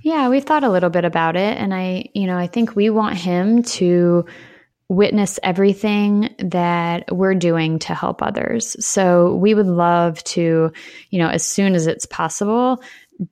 Yeah, 0.01 0.29
we've 0.29 0.43
thought 0.43 0.63
a 0.63 0.69
little 0.69 0.89
bit 0.89 1.06
about 1.06 1.36
it. 1.36 1.58
And 1.58 1.73
I, 1.73 2.10
you 2.13 2.27
know, 2.27 2.38
I 2.38 2.47
think 2.47 2.75
we 2.75 2.89
want 2.89 3.17
him 3.17 3.63
to 3.63 4.25
witness 4.89 5.39
everything 5.43 6.36
that 6.39 7.06
we're 7.15 7.36
doing 7.36 7.79
to 7.79 7.95
help 7.95 8.21
others. 8.21 8.75
So 8.86 9.36
we 9.36 9.53
would 9.53 9.65
love 9.65 10.23
to, 10.25 10.71
you 11.10 11.19
know, 11.19 11.29
as 11.29 11.45
soon 11.45 11.73
as 11.73 11.88
it's 11.88 12.06
possible, 12.06 12.84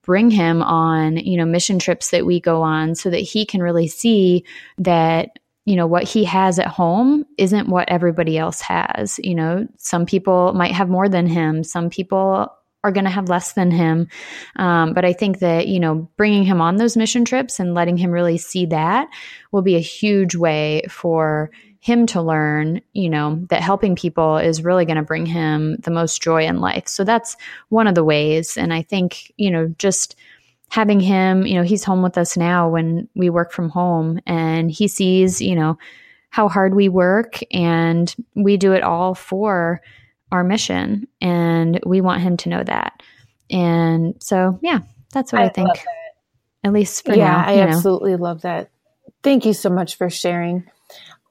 bring 0.02 0.32
him 0.32 0.62
on, 0.62 1.18
you 1.18 1.38
know, 1.38 1.46
mission 1.46 1.78
trips 1.78 2.12
that 2.12 2.26
we 2.26 2.40
go 2.40 2.62
on 2.62 2.96
so 2.96 3.10
that 3.10 3.20
he 3.20 3.46
can 3.46 3.62
really 3.62 3.88
see 3.88 4.46
that 4.78 5.40
you 5.72 5.78
know 5.78 5.88
what 5.88 6.04
he 6.04 6.26
has 6.26 6.60
at 6.60 6.68
home 6.68 7.26
isn't 7.38 7.70
what 7.70 7.88
everybody 7.88 8.38
else 8.38 8.60
has 8.60 9.20
you 9.24 9.36
know? 9.36 9.68
Some 9.78 10.06
people 10.06 10.52
might 10.54 10.74
have 10.74 10.90
more 10.90 11.08
than 11.08 11.28
him. 11.28 11.64
Some 11.64 11.90
people 11.90 12.52
are 12.84 12.92
going 12.92 13.06
to 13.06 13.12
have 13.12 13.30
less 13.30 13.54
than 13.54 13.72
him. 13.72 14.08
Um, 14.56 14.94
but 14.94 15.06
i 15.06 15.14
think 15.14 15.40
that 15.40 15.68
you 15.68 15.80
know 15.80 16.10
bringing 16.18 16.44
him 16.44 16.60
on 16.62 16.76
those 16.76 16.98
mission 16.98 17.24
trips 17.24 17.60
and 17.60 17.74
letting 17.74 17.98
him 17.98 18.12
really 18.12 18.38
see 18.38 18.66
that 18.68 19.08
will 19.52 19.62
be 19.62 19.76
a 19.76 19.80
huge 19.80 20.36
way 20.36 20.84
for 20.90 21.52
him 21.80 22.06
to 22.08 22.22
learn 22.22 22.82
you 22.94 23.10
know 23.10 23.46
that 23.50 23.62
helping 23.62 23.96
people 23.96 24.38
is 24.38 24.64
really 24.64 24.86
going 24.86 24.98
to 24.98 25.12
bring 25.14 25.26
him 25.26 25.78
the 25.78 25.92
most 25.92 26.22
joy 26.22 26.46
in 26.46 26.60
life. 26.60 26.88
So 26.88 27.04
that's 27.06 27.38
one 27.70 27.88
of 27.88 27.96
the 27.96 28.04
ways. 28.04 28.58
And 28.58 28.74
i 28.74 28.82
think 28.82 29.32
you 29.38 29.52
know 29.52 29.74
just 29.78 30.16
having 30.72 31.02
him, 31.02 31.46
you 31.46 31.56
know, 31.56 31.64
he's 31.64 31.84
home 31.84 32.02
with 32.02 32.18
us 32.18 32.38
now 32.38 32.70
when 32.70 33.10
we 33.14 33.30
work 33.30 33.52
from 33.52 33.70
home 33.70 34.22
and 34.26 34.72
he 34.72 34.88
sees, 34.88 35.42
you 35.42 35.54
know, 35.54 35.78
how 36.30 36.48
hard 36.48 36.74
we 36.74 36.88
work 36.88 37.40
and 37.52 38.16
we 38.36 38.56
do 38.56 38.72
it 38.72 38.82
all 38.82 39.14
for 39.14 39.82
our 40.32 40.46
mission 40.46 41.06
and 41.20 41.78
we 41.86 42.00
want 42.00 42.22
him 42.22 42.38
to 42.38 42.48
know 42.48 42.64
that. 42.64 43.04
And 43.50 44.16
so, 44.24 44.60
yeah, 44.62 44.80
that's 45.12 45.34
what 45.34 45.42
I, 45.42 45.48
I 45.48 45.50
think. 45.50 45.70
At 46.64 46.72
least 46.72 47.04
for 47.04 47.14
yeah, 47.14 47.28
now. 47.28 47.46
I 47.46 47.52
you 47.52 47.66
know. 47.66 47.68
absolutely 47.68 48.16
love 48.16 48.44
that. 48.44 48.70
Thank 49.24 49.46
you 49.46 49.54
so 49.54 49.70
much 49.70 49.98
for 49.98 50.10
sharing. 50.10 50.64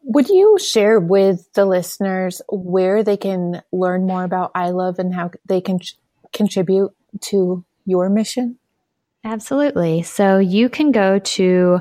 Would 0.03 0.29
you 0.29 0.59
share 0.59 1.01
with 1.01 1.51
the 1.55 1.65
listeners 1.65 2.43
where 2.51 3.03
they 3.03 3.17
can 3.17 3.63
learn 3.73 4.07
more 4.07 4.25
about 4.25 4.53
Eyelove 4.53 4.99
and 4.99 5.15
how 5.15 5.31
they 5.47 5.63
can 5.63 5.79
ch- 5.79 5.97
contribute 6.31 6.93
to 7.23 7.65
your 7.87 8.11
mission? 8.11 8.59
Absolutely. 9.25 10.03
So 10.03 10.39
you 10.39 10.69
can 10.69 10.93
go 10.93 11.19
to 11.19 11.81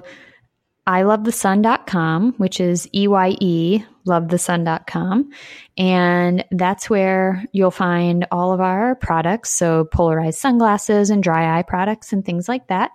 eyelovethesun.com, 0.87 2.33
which 2.37 2.59
is 2.59 2.89
E 2.93 3.07
Y 3.07 3.37
E, 3.39 3.83
lovethesun.com. 4.07 5.29
And 5.77 6.43
that's 6.51 6.89
where 6.89 7.45
you'll 7.53 7.69
find 7.69 8.25
all 8.31 8.51
of 8.51 8.59
our 8.59 8.95
products. 8.95 9.51
So 9.51 9.85
polarized 9.85 10.39
sunglasses 10.39 11.11
and 11.11 11.21
dry 11.21 11.59
eye 11.59 11.61
products 11.61 12.11
and 12.11 12.25
things 12.25 12.49
like 12.49 12.67
that. 12.67 12.91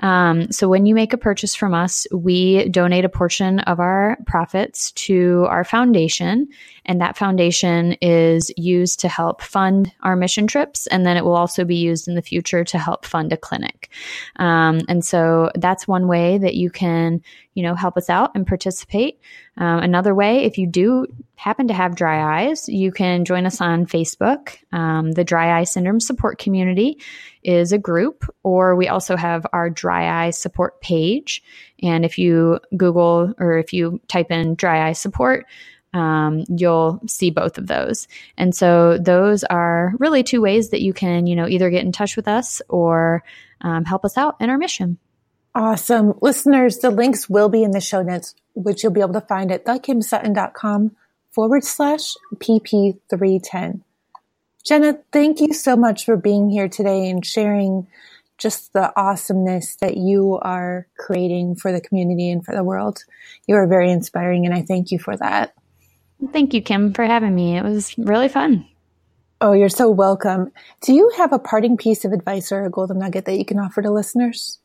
Um, 0.00 0.52
so 0.52 0.68
when 0.68 0.84
you 0.84 0.94
make 0.94 1.14
a 1.14 1.18
purchase 1.18 1.54
from 1.54 1.72
us, 1.74 2.06
we 2.12 2.68
donate 2.68 3.06
a 3.06 3.08
portion 3.08 3.60
of 3.60 3.80
our 3.80 4.18
profits 4.26 4.92
to 4.92 5.46
our 5.48 5.64
foundation. 5.64 6.48
And 6.88 7.02
that 7.02 7.18
foundation 7.18 7.92
is 8.00 8.50
used 8.56 9.00
to 9.00 9.08
help 9.08 9.42
fund 9.42 9.92
our 10.02 10.16
mission 10.16 10.46
trips. 10.46 10.86
And 10.88 11.06
then 11.06 11.18
it 11.18 11.24
will 11.24 11.36
also 11.36 11.64
be 11.64 11.76
used 11.76 12.08
in 12.08 12.14
the 12.14 12.22
future 12.22 12.64
to 12.64 12.78
help 12.78 13.04
fund 13.04 13.32
a 13.32 13.36
clinic. 13.36 13.90
Um, 14.36 14.80
and 14.88 15.04
so 15.04 15.50
that's 15.54 15.86
one 15.86 16.08
way 16.08 16.38
that 16.38 16.54
you 16.54 16.70
can, 16.70 17.20
you 17.52 17.62
know, 17.62 17.74
help 17.74 17.98
us 17.98 18.08
out 18.08 18.32
and 18.34 18.46
participate. 18.46 19.20
Um, 19.58 19.80
another 19.80 20.14
way, 20.14 20.44
if 20.44 20.56
you 20.56 20.66
do 20.66 21.06
happen 21.36 21.68
to 21.68 21.74
have 21.74 21.94
dry 21.94 22.46
eyes, 22.46 22.68
you 22.68 22.90
can 22.90 23.24
join 23.24 23.44
us 23.44 23.60
on 23.60 23.86
Facebook. 23.86 24.56
Um, 24.72 25.12
the 25.12 25.24
Dry 25.24 25.60
Eye 25.60 25.64
Syndrome 25.64 26.00
Support 26.00 26.38
Community 26.38 26.98
is 27.42 27.72
a 27.72 27.78
group, 27.78 28.24
or 28.42 28.76
we 28.76 28.88
also 28.88 29.16
have 29.16 29.46
our 29.52 29.68
Dry 29.68 30.24
Eye 30.26 30.30
Support 30.30 30.80
page. 30.80 31.42
And 31.82 32.04
if 32.04 32.18
you 32.18 32.60
Google 32.76 33.34
or 33.38 33.58
if 33.58 33.72
you 33.72 34.00
type 34.08 34.30
in 34.30 34.54
Dry 34.54 34.88
Eye 34.88 34.94
Support, 34.94 35.46
um, 35.94 36.44
you'll 36.48 37.00
see 37.06 37.30
both 37.30 37.58
of 37.58 37.66
those. 37.66 38.08
And 38.36 38.54
so 38.54 38.98
those 38.98 39.44
are 39.44 39.94
really 39.98 40.22
two 40.22 40.40
ways 40.40 40.70
that 40.70 40.82
you 40.82 40.92
can, 40.92 41.26
you 41.26 41.36
know, 41.36 41.48
either 41.48 41.70
get 41.70 41.84
in 41.84 41.92
touch 41.92 42.16
with 42.16 42.28
us 42.28 42.60
or 42.68 43.24
um, 43.60 43.84
help 43.84 44.04
us 44.04 44.16
out 44.16 44.36
in 44.40 44.50
our 44.50 44.58
mission. 44.58 44.98
Awesome. 45.54 46.14
Listeners, 46.20 46.78
the 46.78 46.90
links 46.90 47.28
will 47.28 47.48
be 47.48 47.62
in 47.62 47.72
the 47.72 47.80
show 47.80 48.02
notes, 48.02 48.34
which 48.54 48.82
you'll 48.82 48.92
be 48.92 49.00
able 49.00 49.14
to 49.14 49.20
find 49.22 49.50
at 49.50 49.64
thekimsutton.com 49.64 50.94
forward 51.32 51.64
slash 51.64 52.14
PP310. 52.36 53.80
Jenna, 54.64 54.98
thank 55.12 55.40
you 55.40 55.54
so 55.54 55.76
much 55.76 56.04
for 56.04 56.16
being 56.16 56.50
here 56.50 56.68
today 56.68 57.08
and 57.08 57.24
sharing 57.24 57.86
just 58.36 58.72
the 58.72 58.92
awesomeness 58.96 59.76
that 59.76 59.96
you 59.96 60.38
are 60.42 60.86
creating 60.96 61.56
for 61.56 61.72
the 61.72 61.80
community 61.80 62.30
and 62.30 62.44
for 62.44 62.54
the 62.54 62.62
world. 62.62 63.04
You 63.46 63.56
are 63.56 63.66
very 63.66 63.90
inspiring, 63.90 64.46
and 64.46 64.54
I 64.54 64.62
thank 64.62 64.90
you 64.90 64.98
for 64.98 65.16
that. 65.16 65.54
Thank 66.32 66.52
you, 66.54 66.62
Kim, 66.62 66.92
for 66.92 67.04
having 67.04 67.34
me. 67.34 67.56
It 67.56 67.64
was 67.64 67.96
really 67.96 68.28
fun. 68.28 68.66
Oh, 69.40 69.52
you're 69.52 69.68
so 69.68 69.88
welcome. 69.88 70.50
Do 70.82 70.92
you 70.92 71.12
have 71.16 71.32
a 71.32 71.38
parting 71.38 71.76
piece 71.76 72.04
of 72.04 72.12
advice 72.12 72.50
or 72.50 72.64
a 72.64 72.70
golden 72.70 72.98
nugget 72.98 73.24
that 73.26 73.38
you 73.38 73.44
can 73.44 73.60
offer 73.60 73.82
to 73.82 73.90
listeners? 73.90 74.58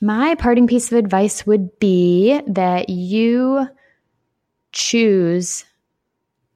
My 0.00 0.36
parting 0.36 0.66
piece 0.68 0.92
of 0.92 0.98
advice 0.98 1.44
would 1.46 1.78
be 1.80 2.40
that 2.46 2.88
you 2.88 3.66
choose 4.72 5.64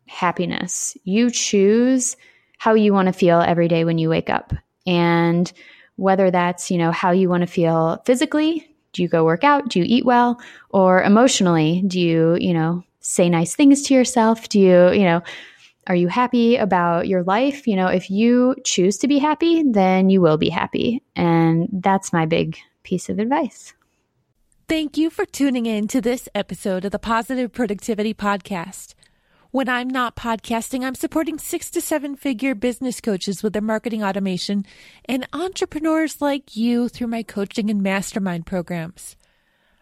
happiness. 0.07 0.97
You 1.03 1.31
choose 1.31 2.17
how 2.59 2.75
you 2.75 2.93
want 2.93 3.07
to 3.07 3.13
feel 3.13 3.41
every 3.41 3.67
day 3.67 3.85
when 3.85 3.99
you 3.99 4.09
wake 4.09 4.31
up. 4.31 4.53
And 4.87 5.53
whether 5.97 6.31
that's, 6.31 6.71
you 6.71 6.79
know, 6.79 6.93
how 6.93 7.11
you 7.11 7.29
want 7.29 7.41
to 7.41 7.47
feel 7.49 8.01
physically 8.07 8.69
Do 8.95 9.03
you 9.03 9.09
go 9.09 9.25
work 9.25 9.45
out? 9.45 9.69
Do 9.69 9.81
you 9.81 9.85
eat 9.87 10.07
well? 10.07 10.41
Or 10.71 11.03
emotionally, 11.03 11.83
do 11.87 12.01
you, 12.01 12.37
you 12.41 12.55
know, 12.55 12.85
say 13.05 13.29
nice 13.29 13.55
things 13.55 13.83
to 13.83 13.95
yourself? 13.95 14.49
Do 14.49 14.59
you, 14.59 14.91
you 14.91 15.05
know, 15.05 15.23
are 15.87 15.95
you 15.95 16.09
happy 16.09 16.57
about 16.57 17.07
your 17.07 17.23
life? 17.23 17.67
You 17.67 17.77
know, 17.77 17.87
if 17.87 18.11
you 18.11 18.57
choose 18.65 18.97
to 18.99 19.09
be 19.09 19.19
happy, 19.19 19.63
then 19.63 20.09
you 20.11 20.21
will 20.21 20.39
be 20.39 20.49
happy. 20.49 21.03
And 21.15 21.69
that's 21.71 22.13
my 22.13 22.27
big 22.27 22.57
piece 22.83 23.09
of 23.09 23.19
advice. 23.19 23.75
Thank 24.67 24.97
you 24.97 25.11
for 25.11 25.27
tuning 25.27 25.67
in 25.67 25.89
to 25.89 26.01
this 26.01 26.29
episode 26.35 26.87
of 26.87 26.93
the 26.93 26.99
Positive 26.99 27.53
Productivity 27.53 28.15
Podcast. 28.15 28.95
When 29.51 29.69
I'm 29.69 29.89
not 29.89 30.17
podcasting, 30.17 30.83
I'm 30.85 30.95
supporting 30.95 31.39
six 31.39 31.71
to 31.73 31.81
seven 31.83 32.17
figure 32.17 32.55
business 32.55 33.01
coaches 33.01 33.43
with 33.43 33.53
their 33.53 33.63
marketing 33.63 34.03
automation 34.03 34.65
and 35.05 35.29
entrepreneurs 35.33 36.21
like 36.21 36.57
you 36.57 36.89
through 36.89 37.09
my 37.09 37.23
coaching 37.23 37.71
and 37.71 37.83
mastermind 37.83 38.47
programs. 38.47 39.17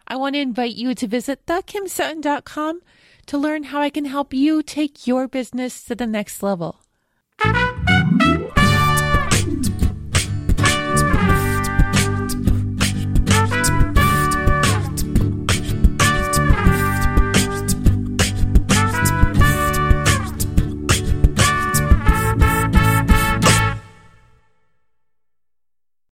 I 0.05 0.17
want 0.17 0.35
to 0.35 0.41
invite 0.41 0.75
you 0.75 0.93
to 0.95 1.07
visit 1.07 1.45
thekimsutton.com 1.45 2.81
to 3.27 3.37
learn 3.37 3.63
how 3.63 3.81
I 3.81 3.89
can 3.89 4.05
help 4.05 4.33
you 4.33 4.63
take 4.63 5.07
your 5.07 5.27
business 5.27 5.83
to 5.85 5.95
the 5.95 6.07
next 6.07 6.43
level. 6.43 6.81